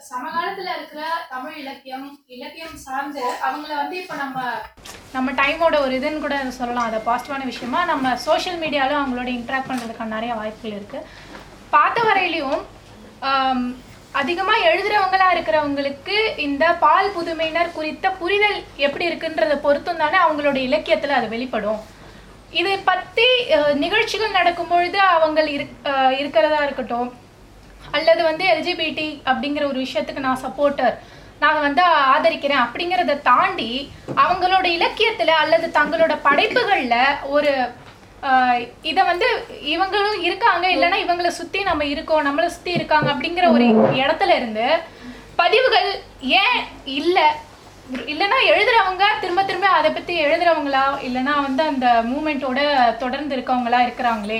[0.09, 1.01] சமகாலத்துல இருக்கிற
[1.33, 4.39] தமிழ் இலக்கியம் இலக்கியம் சார்ந்து அவங்கள வந்து இப்போ நம்ம
[5.15, 6.87] நம்ம டைமோட ஒரு இதுன்னு கூட சொல்லலாம்.
[6.89, 11.07] அதை பாசிட்டிவான விஷயமா நம்ம சோஷியல் மீடியாவில் அவங்களோட இன்ட்ராக்ட் பண்ணுறதுக்கான நிறைய வாய்ப்புகள் இருக்குது
[11.75, 12.61] பார்த்த வரையிலையும்
[14.21, 21.27] அதிகமாக எழுதுறவங்களா இருக்கிறவங்களுக்கு இந்த பால் புதுமையினர் குறித்த புரிதல் எப்படி இருக்குன்றதை பொறுத்தும் தானே அவங்களோட இலக்கியத்தில் அது
[21.35, 21.79] வெளிப்படும்.
[22.59, 23.27] இதை பற்றி
[23.83, 25.39] நிகழ்ச்சிகள் நடக்கும் பொழுது அவங்க
[26.21, 27.09] இருக்கிறதா இருக்கட்டும்
[27.97, 30.95] அல்லது வந்து எல்ஜிபிடி அப்படிங்கிற ஒரு விஷயத்துக்கு நான் சப்போர்ட்டர்
[31.43, 31.83] நான் வந்து
[32.15, 33.71] ஆதரிக்கிறேன் அப்படிங்கிறத தாண்டி
[34.23, 36.99] அவங்களோட இலக்கியத்தில் அல்லது தங்களோட படைப்புகளில்
[37.35, 37.53] ஒரு
[38.89, 39.27] இதை வந்து
[39.73, 43.65] இவங்களும் இருக்காங்க இல்லைன்னா இவங்களை சுற்றி நம்ம இருக்கோம் நம்மளை சுற்றி இருக்காங்க அப்படிங்கிற ஒரு
[44.03, 44.67] இடத்துல இருந்து
[45.41, 45.89] பதிவுகள்
[46.43, 46.59] ஏன்
[46.99, 47.27] இல்லை?
[48.11, 50.83] இல்லைன்னா எழுதுறவங்க திரும்ப திரும்ப அதை பற்றி எழுதுறவங்களா?
[51.07, 52.59] இல்லைன்னா வந்து அந்த மூமெண்ட்டோட
[53.03, 54.39] தொடர்ந்து இருக்கவங்களா இருக்கிறாங்களே?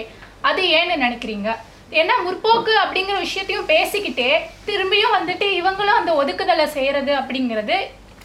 [0.49, 1.49] அது ஏன்னு நினைக்கிறீங்க?
[1.93, 4.29] ஏன்னா முற்போக்கு அப்படிங்கிற விஷயத்தையும் பேசிக்கிட்டே
[4.65, 7.77] திரும்பியும் வந்துட்டு இவங்களும் அந்த ஒதுக்குதலை செய்யறது அப்படிங்கிறது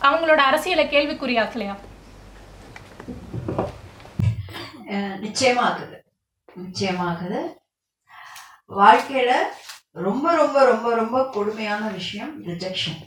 [0.02, 1.76] அவங்களோட அரசியலை கேள்விக்குறியாக்கலையா?
[5.24, 5.96] நிச்சயமாகுது
[6.48, 7.40] நிச்சயமாகுது
[8.70, 9.32] வாழ்க்கையில
[9.98, 13.00] ரொம்ப ரொம்ப ரொம்ப ரொம்ப கொடுமையான விஷயம் ரிஜெக்ஷன்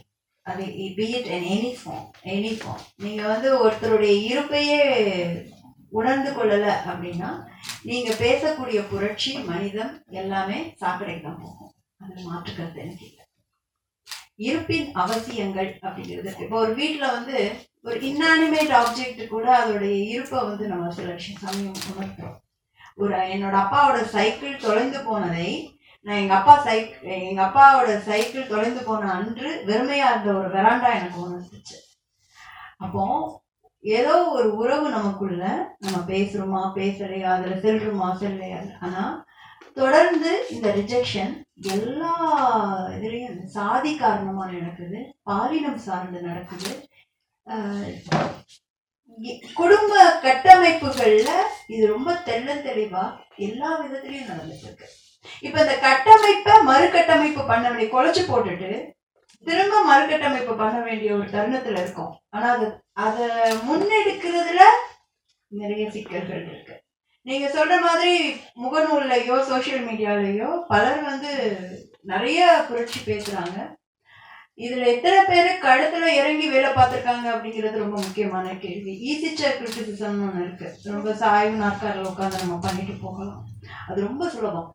[0.46, 0.64] அது
[0.96, 4.80] be it in any form any form நீங்கள் வந்து ஒருத்தருடைய இருப்பையே
[5.92, 7.30] உணர்ந்து கொள்ளலை அப்படின்னா
[7.88, 11.72] நீங்கள் பேசக்கூடிய புரட்சி மனிதம் எல்லாமே சாக்கடைக்கு தான் போகும்.
[12.00, 13.24] அதில் மாற்றுக்கிறது எனக்கு இல்லை.
[14.46, 17.36] இருப்பின் அவசியங்கள் அப்படிங்கிறது இப்போ ஒரு வீட்டில் வந்து
[17.88, 22.38] ஒரு இன்னானிமேட் ஆப்ஜெக்ட் கூட அதோடைய இருப்பை வந்து நம்ம சில சமயம் உணர்த்துறோம்.
[23.02, 25.50] ஒரு என்னோட அப்பாவோட சைக்கிள் தொலைந்து போனதை
[26.06, 26.92] நான் எங்கள் அப்பா சைக்
[27.28, 31.76] எங்கள் அப்பாவோட சைக்கிள் தொலைந்து போன அன்று வெறுமையாக இருந்த ஒரு வெராண்டா எனக்கு உணர்ந்துச்சு
[32.84, 33.02] அப்போ
[33.84, 39.24] ஏதோ ஒரு உறவு நமக்குள்ள நம்ம பேசுறோமா பேசலையா அதுல செல்றோமா செல்லையா ஆனா
[39.74, 42.12] தொடர்ந்து இந்த ரிஜெக்ஷன் எல்லா
[42.90, 46.88] இதுலயும் சாதி காரணமா நடக்குது பாலினம் சார்ந்து நடக்குது.
[49.54, 51.30] குடும்ப கட்டமைப்புகள்ல
[51.66, 54.86] இது ரொம்ப தெள்ள தெளிவா எல்லா விதத்திலயும் நடந்துட்டு இருக்கு
[55.42, 58.92] இப்ப இந்த கட்டமைப்பை மறுகட்டமைப்பு பண்ண வேண்டிய குலைச்சு போட்டுட்டு
[59.46, 62.20] திரும்ப மறுகட்டமைப்பு பண்ண வேண்டிய ஒரு தருணத்துல இருக்கும்.
[62.30, 63.26] ஆனா அது அதை
[63.68, 64.62] முன்னெடுக்கிறதுல
[65.46, 66.82] நிறைய சிக்கல்கள் இருக்கு.
[67.22, 71.30] நீங்க சொல்ற மாதிரி முகநூல்லையோ சோஷியல் மீடியாலேயோ பலர் வந்து
[72.02, 73.80] நிறைய புரட்சி பேசுறாங்க.
[74.56, 78.92] இதுல எத்தனை பேர் கழுத்துல இறங்கி வேலை பார்த்துருக்காங்க அப்படிங்கிறது ரொம்ப முக்கியமான கேள்வி.
[79.10, 80.78] ஈசிச்சர் சேர் கிரிட்டிசிசம்னு ஒன்று இருக்கு.
[80.84, 83.44] ரொம்ப சாய்வு நாற்காரில் உட்காந்து நம்ம பண்ணிட்டு போகலாம்.
[83.88, 84.74] அது ரொம்ப சுலபம்.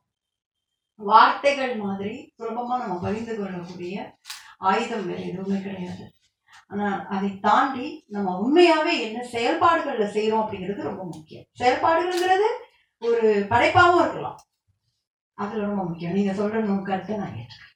[0.95, 4.17] வார்த்தைகள் மாதிரி சுலபமா நம்ம பகிர்ந்து கொள்ளக்கூடிய
[4.57, 6.11] ஆயுதம் வேறு எதுவுமே கிடையாது.
[6.67, 11.45] ஆனா அதை தாண்டி நம்ம உண்மையாவே என்ன செயல்பாடுகள்ல செய்கிறோம் அப்படிங்கிறது ரொம்ப முக்கியம்.
[11.59, 12.47] செயல்பாடுகள்ங்கிறது
[12.99, 14.39] ஒரு படைப்பாவும் இருக்கலாம்.
[15.33, 16.13] அது ரொம்ப முக்கியம்.
[16.13, 17.66] நீங்க சொல்ற நோக்கத்தை நான் ஏற்றுக்கிறேன்.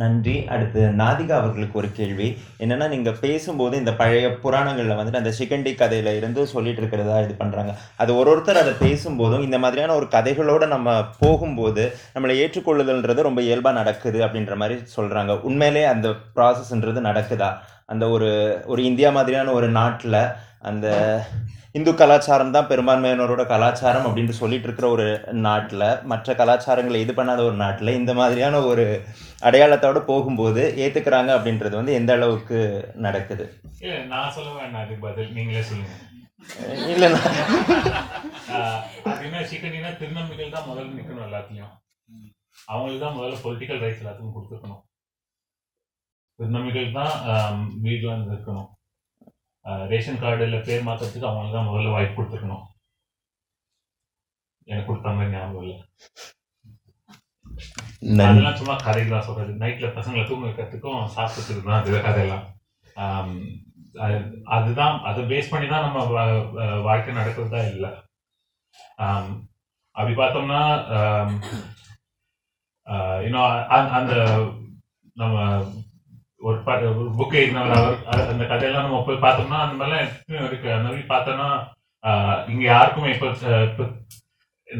[0.00, 0.34] நன்றி.
[0.54, 2.28] அடுத்து நாதிகா அவர்களுக்கு ஒரு கேள்வி.
[2.62, 7.72] என்னென்னா நீங்கள் பேசும்போது இந்த பழைய புராணங்களில் வந்துட்டு அந்த சிகண்டி கதையில இருந்து சொல்லிட்டு இருக்கிறதா இது பண்ணுறாங்க
[8.02, 13.78] அது ஒரு ஒருத்தர் அதை பேசும்போதும் இந்த மாதிரியான ஒரு கதைகளோடு நம்ம போகும்போது நம்மளை ஏற்றுக்கொள்ளுதல்ன்றது ரொம்ப இயல்பாக
[13.80, 17.50] நடக்குது அப்படின்ற மாதிரி சொல்கிறாங்க உண்மையிலே அந்த ப்ராசஸ்ன்றது நடக்குதா?
[17.86, 18.30] அந்த ஒரு
[18.66, 20.20] ஒரு இந்தியா மாதிரியான ஒரு நாட்டில்
[20.70, 20.86] அந்த
[21.74, 25.06] இந்து கலாச்சாரம் தான் பெரும்பான்மையினரோட கலாச்சாரம் அப்படின்னு சொல்லிட்டு இருக்கிற ஒரு
[25.46, 28.84] நாட்டில் மற்ற கலாச்சாரங்களை இது பண்ணாத ஒரு நாட்டில் இந்த மாதிரியான ஒரு
[29.48, 32.58] அடையாளத்தோட போகும்போது ஏத்துக்கிறாங்க அப்படின்றது வந்து எந்த அளவுக்கு
[33.06, 33.44] நடக்குது?
[33.84, 35.32] இல்ல நான் சொல்ல வேண்டாம் அதுக்கு பதில்.
[35.38, 35.94] நீங்களே சொல்லுங்க.
[39.10, 41.72] அது என்ன சிக்கனினா திருநம்பிகள் தான் முதல்ல நிக்கணும் எல்லாத்துலயும்.
[42.72, 44.82] அவங்களுக்கு தான் முதல்ல பொலிட்டிக்கல் ரைட்ஸ் எல்லாத்துக்கும் கொடுத்துருக்கணும்.
[46.38, 47.12] திருநம்பிகள் தான்
[47.86, 48.70] வீட்டில் இருக்கணும்.
[49.92, 52.64] ரேஷன் கார்டுல பேர் மாத்துறதுக்கு அவங்களுக்கு தான் முதல்ல வாய்ப்பு கொடுத்துருக்கணும்.
[54.70, 55.78] எனக்கு கொடுத்த மாதிரி ஞாபகம் இல்லை.
[58.26, 59.52] அதெல்லாம் சும்மா கதை தான் சொல்றது.
[59.62, 62.46] நைட்ல பசங்களை தூங்க வைக்கிறதுக்கும் சாப்பிட்றதுக்கு தான் அது கதையெல்லாம்.
[64.56, 66.00] அதுதான் அதை பேஸ் பண்ணி தான் நம்ம
[66.88, 67.92] வாழ்க்கை நடக்கிறதா இல்லை.
[69.96, 70.62] அப்படி பார்த்தோம்னா
[73.26, 74.14] இன்னும் அந்த
[75.20, 75.36] நம்ம
[76.46, 76.56] ஒரு
[77.18, 77.72] புக் எழுதினவர்
[78.12, 80.68] அவர் அந்த கதையெல்லாம் நம்ம போய் பார்த்தோம்னா அந்த மாதிரிலாம் இருக்கு.
[80.76, 81.48] அந்த மாதிரி பார்த்தோம்னா
[82.52, 83.86] இங்க யாருக்குமே இப்ப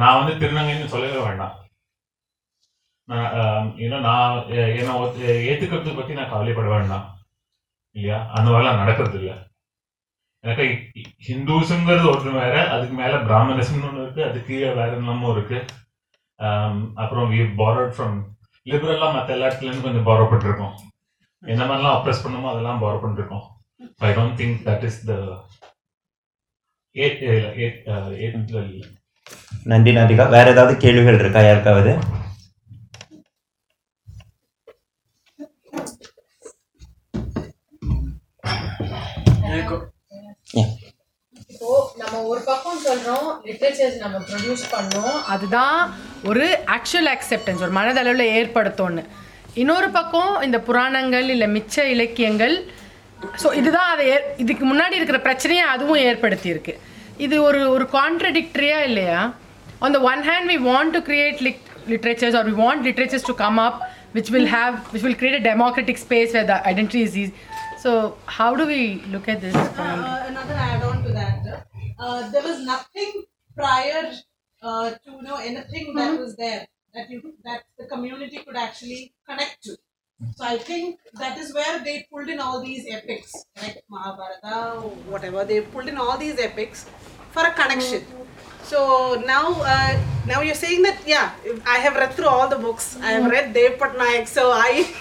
[0.01, 1.55] நான் வந்து திருநங்கைன்னு சொல்லவே வேண்டாம்.
[3.85, 4.43] ஏன்னா நான்
[4.79, 4.93] ஏன்னா
[5.51, 7.07] ஏத்துக்கிறது பத்தி நான் கவலைப்பட வேண்டாம்.
[7.97, 8.19] இல்லையா?
[8.37, 9.35] அந்த மாதிரிலாம் நடக்கிறது இல்லை.
[10.45, 10.67] எனக்கு
[11.29, 15.59] ஹிந்துஸுங்கிறது ஒன்று வேற அதுக்கு மேல பிராமணிசம்னு ஒன்று இருக்கு அதுக்கு கீழே வேற என்னமோ இருக்கு.
[17.03, 18.17] அப்புறம் வி பாரோட் ஃப்ரம்
[18.71, 20.75] லிபரலா மற்ற எல்லா இடத்துல இருந்து கொஞ்சம் borrow பண்ணிருக்கோம்.
[21.43, 23.45] என்ன மாதிரிலாம் அப்ரெஸ் பண்ணுமோ அதெல்லாம் borrow பண்ணிருக்கோம்.
[24.07, 25.13] I don't think that is the
[29.71, 31.41] நன்றி நாதிகா வேற ஏதாவது கேள்விகள் இருக்கா?
[31.47, 31.93] யாருக்காவது?
[41.53, 45.19] இப்போ நம்ம ஒரு பக்கம் சொல்றோம் லிட்ரேச்சர்ஸ் நம்ம ப்ரொடியூஸ் பண்ணோம்.
[45.35, 45.79] அதுதான்
[46.31, 49.05] ஒரு ஆக்சுவல் அக்செப்டன்ஸ் ஒரு மனதளவில் ஏற்படுத்தும்னு
[49.61, 52.55] இன்னொரு பக்கம் இந்த புராணங்கள் இல்லை மிச்ச இலக்கியங்கள்
[53.43, 56.75] ஸோ இதுதான் அதை ஏ இதுக்கு முன்னாடி இருக்கிற பிரச்சனையை அதுவும் ஏற்படுத்தியிருக்கு
[57.25, 59.21] இது ஒரு ஒரு கான்ட்ரடிக்டரியா இல்லையா
[59.87, 63.35] on the one hand we want to create like literatures or we want literatures to
[63.35, 63.77] come up
[64.13, 67.35] which will have which will create a democratic space where the identity is easy.
[67.79, 69.55] So how do we look at this?
[69.77, 70.05] Kamal?
[70.05, 71.65] Uh, another add-on to that,
[71.99, 73.25] uh, there was nothing
[73.57, 74.03] prior
[74.63, 79.15] uh, to you know anything that was there that you that the community could actually
[79.29, 79.77] connect to.
[80.37, 84.81] So I think that is where they pulled in all these epics, like Mahabharata,
[85.15, 85.45] whatever.
[85.45, 86.87] They pulled in all these epics
[87.33, 88.05] for a connection.
[88.63, 91.33] So now, uh, now you're saying that yeah,
[91.67, 92.97] I have read through all the books.
[93.03, 94.87] I have read Dev Patnaik, so I,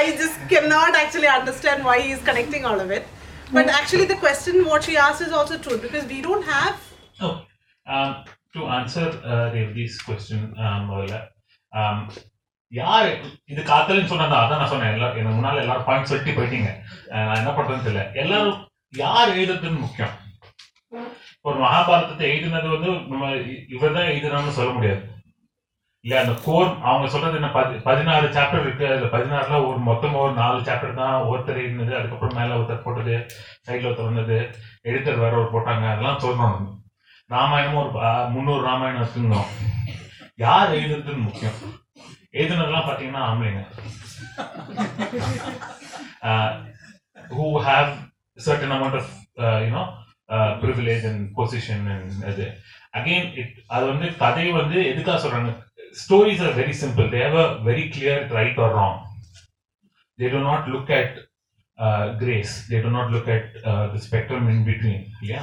[0.00, 3.06] I just cannot actually understand why he's connecting all of it.
[3.52, 6.80] But actually, the question what she asked is also true because we don't have
[7.20, 7.44] Oh,
[7.86, 8.24] um,
[8.58, 11.28] to answer Revathi's question முதல்ல,
[12.70, 13.06] யார்
[13.44, 14.92] இது காத்தலன்னு சொன்னா அதான் நான் சொன்னேன்.
[14.92, 16.82] எல்லாரும் எனக்கு முன்னால எல்லாரும் பாயிண்ட் சொல்லிட்டு போயிட்டீங்க.
[17.06, 18.14] Uh, நான் என்ன பண்றதுன்னு தெரியல.
[18.14, 20.10] எல்லாரும் யார் எழுதுறதுன்னு முக்கியம்.
[21.40, 23.30] ஒரு மகாபாரதத்தை எழுதினது வந்து நம்ம
[23.68, 25.16] இவர் தான் எழுதுனான்னு சொல்ல முடியாது.
[26.00, 28.86] இல்ல அந்த கோர் அவங்க சொல்றது என்ன பதி- பதினாறு சாப்டர் இருக்கு.
[28.86, 33.26] அதுல பதினாறுல ஒரு மொத்தமா ஒரு நாலு சாப்டர் தான் ஒருத்தர் எழுதினது அதுக்கப்புறம் மேல ஒருத்தர் போட்டது
[33.66, 34.50] சைட்ல ஒருத்தர் வந்தது
[34.84, 36.86] எடிட்டர் வேற ஒரு போட்டாங்க அதெல்லாம் சொல்லணும்
[37.30, 37.90] ராமாயணம் ஒரு
[38.34, 39.48] முன்னூறு ராமாயணம் வச்சுருந்தோம்
[40.38, 41.58] யார் எழுதுறதுன்னு முக்கியம்
[42.32, 43.62] எழுதுனதெல்லாம் பார்த்தீங்கன்னா ஆம்பளைங்க
[47.30, 47.90] who have
[48.38, 49.12] certain amount of
[49.64, 49.84] you know
[50.62, 52.46] privilege and position and அது
[52.94, 55.52] அகெயின் இட் அது வந்து கதை வந்து எதுக்காக சொல்றாங்க
[55.94, 58.98] stories are very simple they've a very clear right or wrong
[60.18, 61.16] they do not look at
[62.20, 63.50] greys they do not look at
[63.94, 65.42] the spectrum in between இல்லையா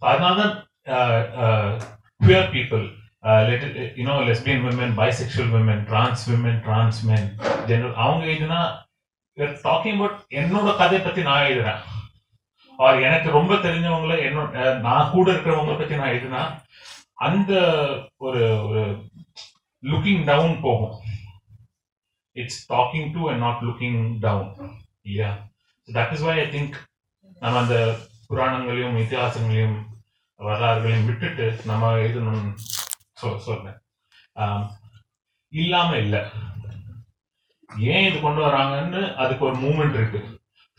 [0.00, 1.82] அதனால between yeah um, அதனாலதான் uh, uh,
[2.26, 2.98] queer people.
[3.24, 7.38] Uh, let it, you know lesbian women bisexual women trans women trans men
[7.94, 8.88] அவங்க எழுதுனா
[9.36, 11.78] docking talking about என்னோட கதை பத்தி நான் எழுதுறேன்.
[12.76, 16.62] ஆர் எனக்கு ரொம்ப தெரிஞ்சவங்கள என்னோட நான் கூட இருக்கிறவங்கள பத்தி நான் எழுதுனா
[17.14, 17.52] அந்த
[18.16, 19.10] ஒரு ஒரு
[19.84, 21.00] லுக்கிங் டவுன் போகும்.
[22.32, 25.48] It's talking to and not looking down இல்லையா
[25.92, 26.72] that is why I think
[27.40, 27.96] நம்ம அந்த
[28.28, 29.88] புராணங்களையும் இத்தியாசங்களையும்
[30.46, 32.52] வரலாறுகளையும் விட்டுட்டு நம்ம எழுதணும்னு
[33.20, 33.78] சொல் சொல்றேன்
[35.52, 36.16] இல்லாம இல்ல
[37.94, 40.20] ஏன் இது கொண்டு வராங்கன்னு அதுக்கு ஒரு மூமெண்ட் இருக்கு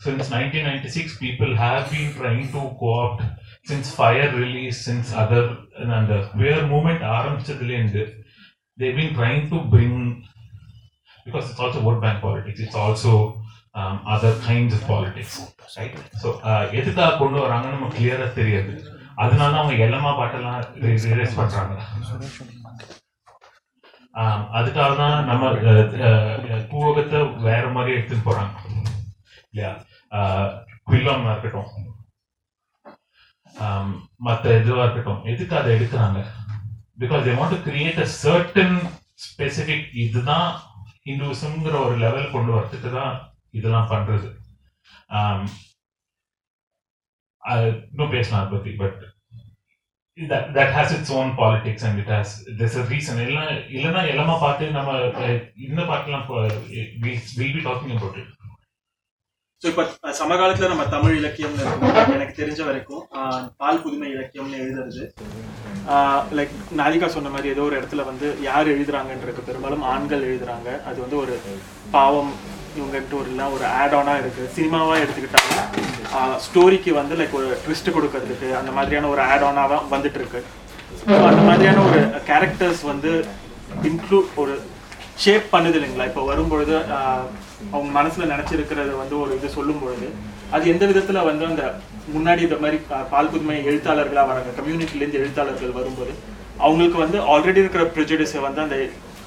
[0.00, 3.20] since 1996 people have been trying to co-opt
[3.64, 5.42] since fire release since other
[5.82, 8.02] and the queer movement ஆரம்பிச்சதுலேருந்து
[8.78, 9.94] they've been trying to bring
[11.26, 13.12] because it's also vote bank politics it's also
[13.74, 15.34] um, other kinds of politics
[15.76, 18.74] right so uh, எதுக்காக கொண்டு வராங்கன்னு நமக்கு கிளியரா தெரியாது
[19.22, 21.74] அதனால அவங்க எல்லமா பாட்டெல்லாம் release பண்றாங்க.
[24.58, 25.44] அதுக்காக தான் நம்ம
[26.72, 28.54] பூவகத்தை வேற மாதிரி எடுத்துட்டு போறாங்க.
[29.52, 29.72] இல்லையா?
[30.88, 31.70] குயிலம் இருக்கட்டும்.
[34.26, 35.22] மத்த இதுவா இருக்கட்டும்.
[35.32, 36.20] எதுக்கு அதை எடுக்கிறாங்க?
[37.02, 38.78] Because they want to create a certain
[39.24, 40.48] specific இதுதான்
[41.08, 43.14] ஹிந்துசம்ங்கிற ஒரு லெவல் கொண்டு வரதுக்கு தான்
[43.58, 44.28] இதெல்லாம் பண்றது.
[47.88, 49.00] இன்னும் பேசலாம் அதை பத்தி but
[50.18, 53.14] that that has its own politics and it has there's a reason.
[53.18, 54.90] இல்லைன்னா இல்லைன்னா எல்லாமா பார்த்து நம்ம
[55.20, 56.26] அஹ், இந்த பாட்டுலாம்
[57.38, 58.32] will be talking about it
[59.62, 59.82] so இப்போ
[60.18, 63.02] சமகாலத்துல நம்ம தமிழ் இலக்கியம்னு இருக்கும் எனக்கு தெரிஞ்ச வரைக்கும்
[63.56, 65.04] பால் புதுமை இலக்கியம்னு எழுதுறது
[66.32, 71.18] லைக் நாதிகா சொன்ன மாதிரி ஏதோ ஒரு இடத்துல வந்து யார் எழுதுறாங்கன்றது பெரும்பாலும் ஆண்கள் எழுதுறாங்க அது வந்து
[71.18, 71.36] ஒரு
[71.90, 72.32] பாவம்
[72.74, 74.42] இவங்ககிட்ட ஒரு இல்லை ஒரு ஆட் ஆனா இருக்கு.
[74.56, 75.56] சினிமாவா எடுத்துக்கிட்டாங்க
[76.44, 80.40] ஸ்டோரிக்கு வந்து லைக் ஒரு ட்விஸ்ட் கொடுக்கறதுக்கு அந்த மாதிரியான ஒரு ஆட் ஆனாவா வந்துட்டு இருக்கு
[81.26, 83.12] அந்த மாதிரியான ஒரு கேரக்டர்ஸ் வந்து
[83.88, 84.54] இன்க்ளூட் ஒரு
[85.22, 86.06] ஷேப் பண்ணுது இல்லைங்களா?
[86.10, 86.74] இப்போ வரும்பொழுது
[87.70, 90.06] அவங்க மனசுல நினைச்சிருக்கிறது வந்து ஒரு இது சொல்லும் பொழுது
[90.52, 91.64] அது எந்த விதத்துல வந்து அந்த
[92.14, 92.78] முன்னாடி இந்த மாதிரி
[93.12, 96.12] பால் புதுமை எழுத்தாளர்களா வராங்க கம்யூனிட்டில இருந்து எழுத்தாளர்கள் வரும்போது
[96.60, 98.76] அவங்களுக்கு வந்து ஆல்ரெடி இருக்கிற ப்ரெஜடிஸை வந்து அந்த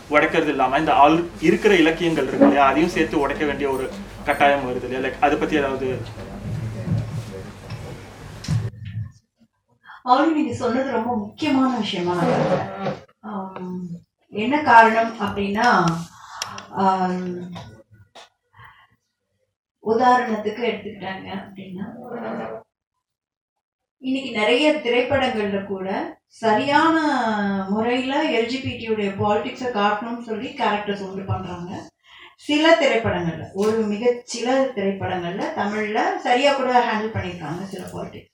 [0.10, 2.66] உடைக்கிறது இல்லாம இந்த ஆல் இருக்கிற இலக்கியங்கள் இருக்கு இல்லையா?
[2.70, 3.86] அதையும் சேர்த்து உடைக்க வேண்டிய ஒரு
[4.26, 5.04] கட்டாயம் வருது இல்லையா?
[5.06, 5.88] லைக் அதை பத்தி ஏதாவது
[10.06, 12.16] அவரு நீங்க சொன்னது ரொம்ப முக்கியமான விஷயமா
[13.24, 13.72] நான்
[14.34, 15.68] என்ன காரணம் அப்படின்னா
[19.84, 21.86] உதாரணத்துக்கு எடுத்துக்கிட்டாங்க அப்படின்னா
[24.08, 25.88] இன்னைக்கு நிறைய திரைப்படங்கள்ல கூட
[26.42, 26.96] சரியான
[27.74, 31.72] முறையில எல்ஜிபிடியுடைய பாலிடிக்ஸை காட்டணும்னு சொல்லி கேரக்டர்ஸ் உண்டு பண்றாங்க.
[32.48, 38.32] சில திரைப்படங்கள்ல ஒரு மிக சில திரைப்படங்கள்ல தமிழ்ல சரியா கூட ஹேண்டில் பண்ணியிருக்காங்க சில பாலிடிக்ஸ்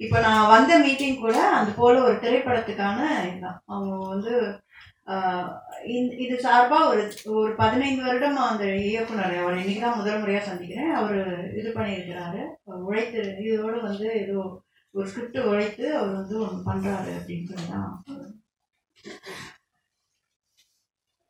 [0.00, 3.58] இப்போ நான் வந்த மீட்டிங் கூட அது போல ஒரு திரைப்படத்துக்கான இதுதான்.
[3.74, 4.32] அவங்க வந்து
[6.24, 7.02] இது சார்பாக ஒரு
[7.40, 10.90] ஒரு பதினைந்து வருடம் அந்த இயக்குனர் அவர் இன்னைக்கு தான் முதல் முறையாக சந்திக்கிறேன்.
[11.00, 11.20] அவர்
[11.60, 12.42] இது பண்ணியிருக்கிறாரு.
[12.88, 14.40] உழைத்து இதோட வந்து ஏதோ
[14.90, 17.74] ஒரு ஸ்கிரிப்ட் உழைத்து அவர் வந்து ஒன்று பண்ணுறாரு அப்படின்னு சொல்லி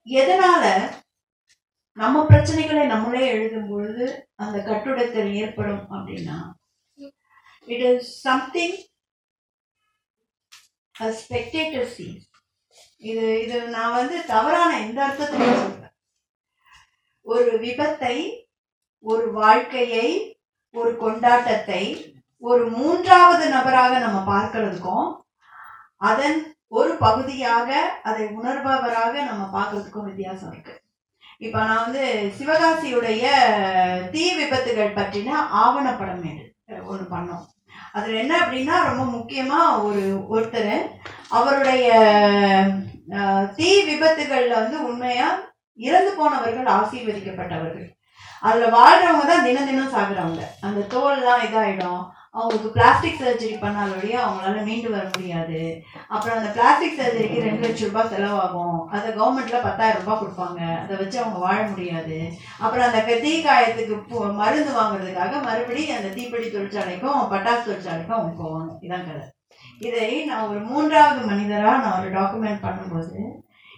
[0.07, 0.65] எதனால
[1.93, 6.53] நம்ம பிரச்சனைகளை நம்மளே எழுதும் பொழுது அந்த கட்டுடத்தில் ஏற்படும் அப்படின்னா
[7.69, 8.77] it is something
[11.01, 11.85] a spectator
[12.99, 15.95] இது இது நான் வந்து தவறான எந்த அர்த்தத்திலையும் சொல்றேன்.
[17.27, 18.17] ஒரு விபத்தை
[19.05, 20.37] ஒரு வாழ்க்கையை
[20.75, 22.08] ஒரு கொண்டாட்டத்தை
[22.43, 25.09] ஒரு மூன்றாவது நபராக நம்ம பார்க்கறதுக்கும்
[26.11, 26.39] அதன்
[26.79, 27.69] ஒரு பகுதியாக
[28.09, 30.75] அதை உணர்பவராக நம்ம பார்க்கறதுக்கும் வித்தியாசம் இருக்கு.
[31.47, 32.05] இப்ப நான் வந்து
[32.39, 33.25] சிவகாசியுடைய
[34.13, 36.25] தீ விபத்துகள் பற்றின ஆவணப்படம்
[36.91, 37.45] ஒன்று பண்ணோம்.
[37.97, 40.03] அதுல என்ன அப்படின்னா ரொம்ப முக்கியமா ஒரு
[40.35, 40.75] ஒருத்தர்
[41.39, 41.87] அவருடைய
[43.59, 45.29] தீ விபத்துகள்ல வந்து உண்மையா
[45.79, 47.89] இறந்து போனவர்கள் ஆசீர்வதிக்கப்பட்டவர்கள்.
[48.49, 50.45] அதுல வாழ்றவங்க தான் தினம் தினம் சாகுறவங்க.
[50.67, 52.03] அந்த தோல்லாம் இதாயிடும்.
[52.31, 55.83] அவங்களுக்கு பிளாஸ்டிக் சர்ஜரி பண்ணாலொழிய அவங்களால மீண்டு வர முடியாது.
[56.09, 58.85] அப்புறம் அந்த பிளாஸ்டிக் சர்ஜரிக்கு ரெண்டு லட்சம் ரூபாய் செலவாகும்.
[58.85, 60.79] அதை கவர்மெண்ட்ல பத்தாயிரம் ரூபாய் கொடுப்பாங்க.
[60.79, 62.33] அதை வச்சு அவங்க வாழ முடியாது.
[62.59, 68.43] அப்புறம் அந்த கத்தி தீ காயத்துக்கு பு- மருந்து வாங்குறதுக்காக மறுபடியும் அந்த தீப்பெடி தொழிற்சாலைக்கும் பட்டாசு தொழிற்சாலைக்கும் அவங்க
[68.43, 68.85] போவாங்க.
[68.85, 69.33] இதான் கதை.
[69.79, 73.33] இதை நான் ஒரு மூன்றாவது மனிதராக நான் ஒரு டாக்குமெண்ட் பண்ணும்போது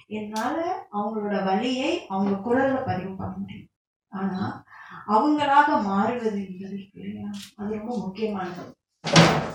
[0.06, 3.66] என்னால் அவங்களோட வலியை அவங்க குரலில் பதிவு பண்ண முடியும்.
[4.08, 4.59] ஆனால்
[5.10, 8.62] அவங்களாக மாறுவது என்பது இல்லையா அது ரொம்ப முக்கியமானது.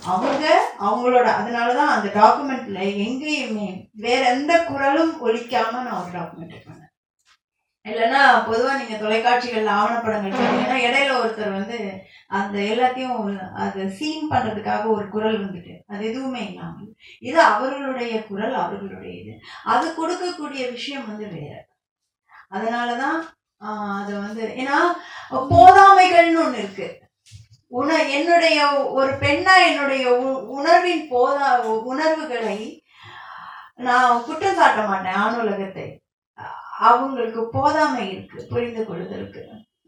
[0.06, 0.46] அவங்க
[0.80, 6.92] அவங்களோட அதனாலதான் அந்த டாக்குமெண்ட்ல எங்கேயுமே வேற எந்த குரலும் ஒழிக்காம நான் ஒரு டாக்குமெண்ட் பண்ணேன்.
[7.86, 11.78] இல்லைன்னா பொதுவா நீங்க தொலைக்காட்சிகள்ல ஆவணப்படங்கள் பார்த்தீங்கன்னா இடையில ஒருத்தர் வந்து
[12.28, 13.18] அந்த எல்லாத்தையும்
[13.56, 16.90] அதை சீன் பண்றதுக்காக ஒரு குரல் வந்துட்டு அது எதுவுமே இல்லாமல்.
[17.22, 19.34] இது அவர்களுடைய குரல் அவர்களுடைய இது
[19.66, 21.54] அது கொடுக்கக்கூடிய விஷயம் வந்து வேற.
[22.50, 23.20] அதனாலதான்
[23.62, 24.78] ஆஹ் அது வந்து ஏன்னா
[25.32, 27.02] போதாமைகள்னு ஒண்ணு இருக்கு.
[27.68, 32.84] உண என்னுடைய ஒரு பெண்ணா என்னுடைய உ- உணர்வின் போதா உணர்வுகளை
[33.76, 36.00] நான் குற்றம் சாட்ட மாட்டேன் ஆணுலகத்தை
[36.80, 39.42] அவங்களுக்கு போதாமை இருக்கு புரிந்து கொள்வதற்கு.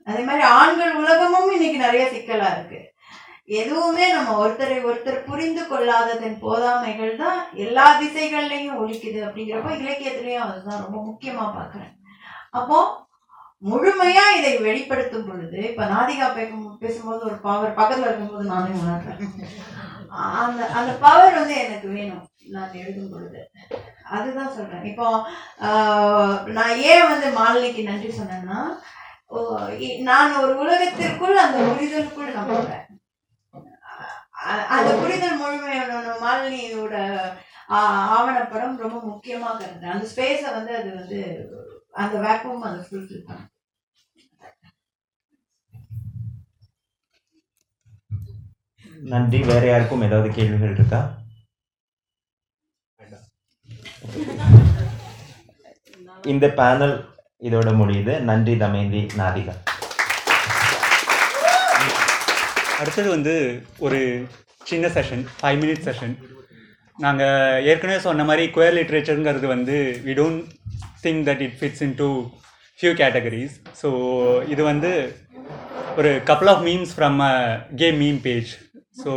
[0.04, 2.80] அதே மாதிரி ஆண்கள் உலகமும் இன்னைக்கு நிறைய சிக்கலா இருக்கு.
[3.46, 10.98] எதுவுமே நம்ம ஒருத்தரை ஒருத்தர் புரிந்து கொள்ளாததன் போதாமைகள் தான் எல்லா திசைகள்லையும் ஒழிக்குது அப்படிங்கிறப்ப இலக்கியத்திலையும் அதுதான் ரொம்ப
[11.10, 11.94] முக்கியமா பாக்குறேன்
[12.50, 13.07] அப்போ
[13.64, 19.22] முழுமையா இதை வெளிப்படுத்தும் பொழுது இப்ப நாதிகா பேசும் பேசும்போது ஒரு பவர் பக்கத்துல இருக்கும்போது நானே உணர்றேன்.
[20.40, 23.40] அந்த அந்த பவர் வந்து எனக்கு வேணும் நான் எழுதும் பொழுது.
[24.10, 24.86] அதுதான் சொல்றேன்.
[24.86, 25.06] இப்போ
[25.68, 28.60] ஆஹ், நான் ஏன் வந்து மாலினிக்கு நன்றி சொன்னேன்னா
[29.30, 29.38] ஓ,
[30.04, 32.84] நான் ஒரு உலகத்திற்குள் அந்த புரிதலுக்குள் நான் போறேன்.
[34.76, 36.96] அந்த புரிதல் முழுமையான மாலினியோட
[38.12, 39.94] ஆவணப்படம் ரொம்ப முக்கியமாக இருந்தது.
[39.94, 41.20] அந்த ஸ்பேஸை வந்து அது வந்து
[42.02, 42.16] அந்த
[42.70, 43.54] அதை ஃபுல்ஃபில் பண்ணும்
[49.14, 49.40] நன்றி.
[49.50, 51.00] வேற யாருக்கும் ஏதாவது கேள்விகள் இருக்கா?
[56.34, 56.96] இந்த பேனல்
[57.48, 58.14] இதோட முடியுது.
[58.30, 59.56] நன்றி தமேந்தி நாதிகா.
[62.80, 63.34] அடுத்தது வந்து
[63.86, 64.00] ஒரு
[64.70, 66.16] சின்ன செஷன் ஃபைவ் மினிட் செஷன்
[67.00, 69.76] நாங்கள் ஏற்கனவே சொன்ன மாதிரி குயர் லிட்ரேச்சருங்கிறது வந்து
[70.06, 70.44] we don't
[71.08, 72.10] think that it fits into
[72.80, 73.90] few categories so
[74.54, 74.92] இது வந்து
[76.00, 77.36] ஒரு couple of memes from a
[77.84, 78.52] game meme page
[79.04, 79.14] so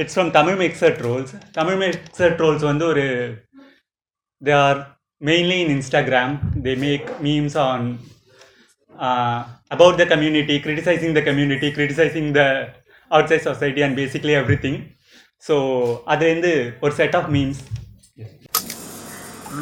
[0.00, 3.06] it's from Tamil mixer trolls Tamil mixer trolls வந்து ஒரு
[4.42, 4.80] they are
[5.22, 6.34] mainly in Instagram
[6.66, 7.86] they make memes on
[8.98, 12.48] uh, about the community, criticizing the community, criticizing the
[13.10, 14.76] outside society, and basically everything.
[15.42, 15.56] So,
[16.12, 17.60] அது வந்து ஒரு set of memes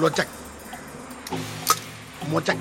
[0.00, 0.28] locak
[2.28, 2.56] Mochak.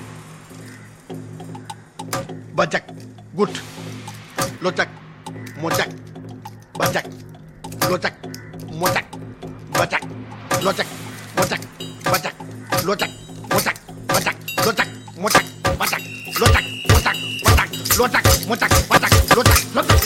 [2.56, 2.82] Bajak.
[3.36, 3.50] Good.
[4.64, 4.88] Lochak.
[5.60, 5.88] Mochak.
[6.78, 7.04] Bajak.
[7.90, 8.14] Lochak.
[8.72, 9.04] Mochak.
[9.72, 10.02] Bajak.
[10.64, 10.88] Lochak.
[11.36, 11.60] Mochak.
[12.04, 12.34] Bajak.
[12.84, 13.10] Lochak.
[13.52, 13.76] Mochak.
[14.10, 14.34] Bajak.
[14.64, 14.90] Lochak.
[15.20, 15.44] Mochak.
[15.76, 16.04] Bajak.
[16.40, 16.64] Lochak.
[16.88, 17.14] Mochak.
[17.44, 17.68] Bajak.
[17.98, 18.24] Lochak.
[18.48, 18.70] Mochak.
[18.88, 19.12] Bajak.
[19.36, 19.58] Lochak.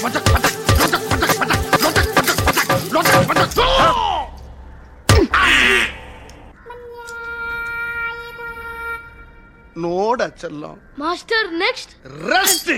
[0.02, 0.24] Mochak.
[0.32, 0.41] Bajak.
[9.82, 11.92] நோட செல்லம் master next
[12.28, 12.72] rest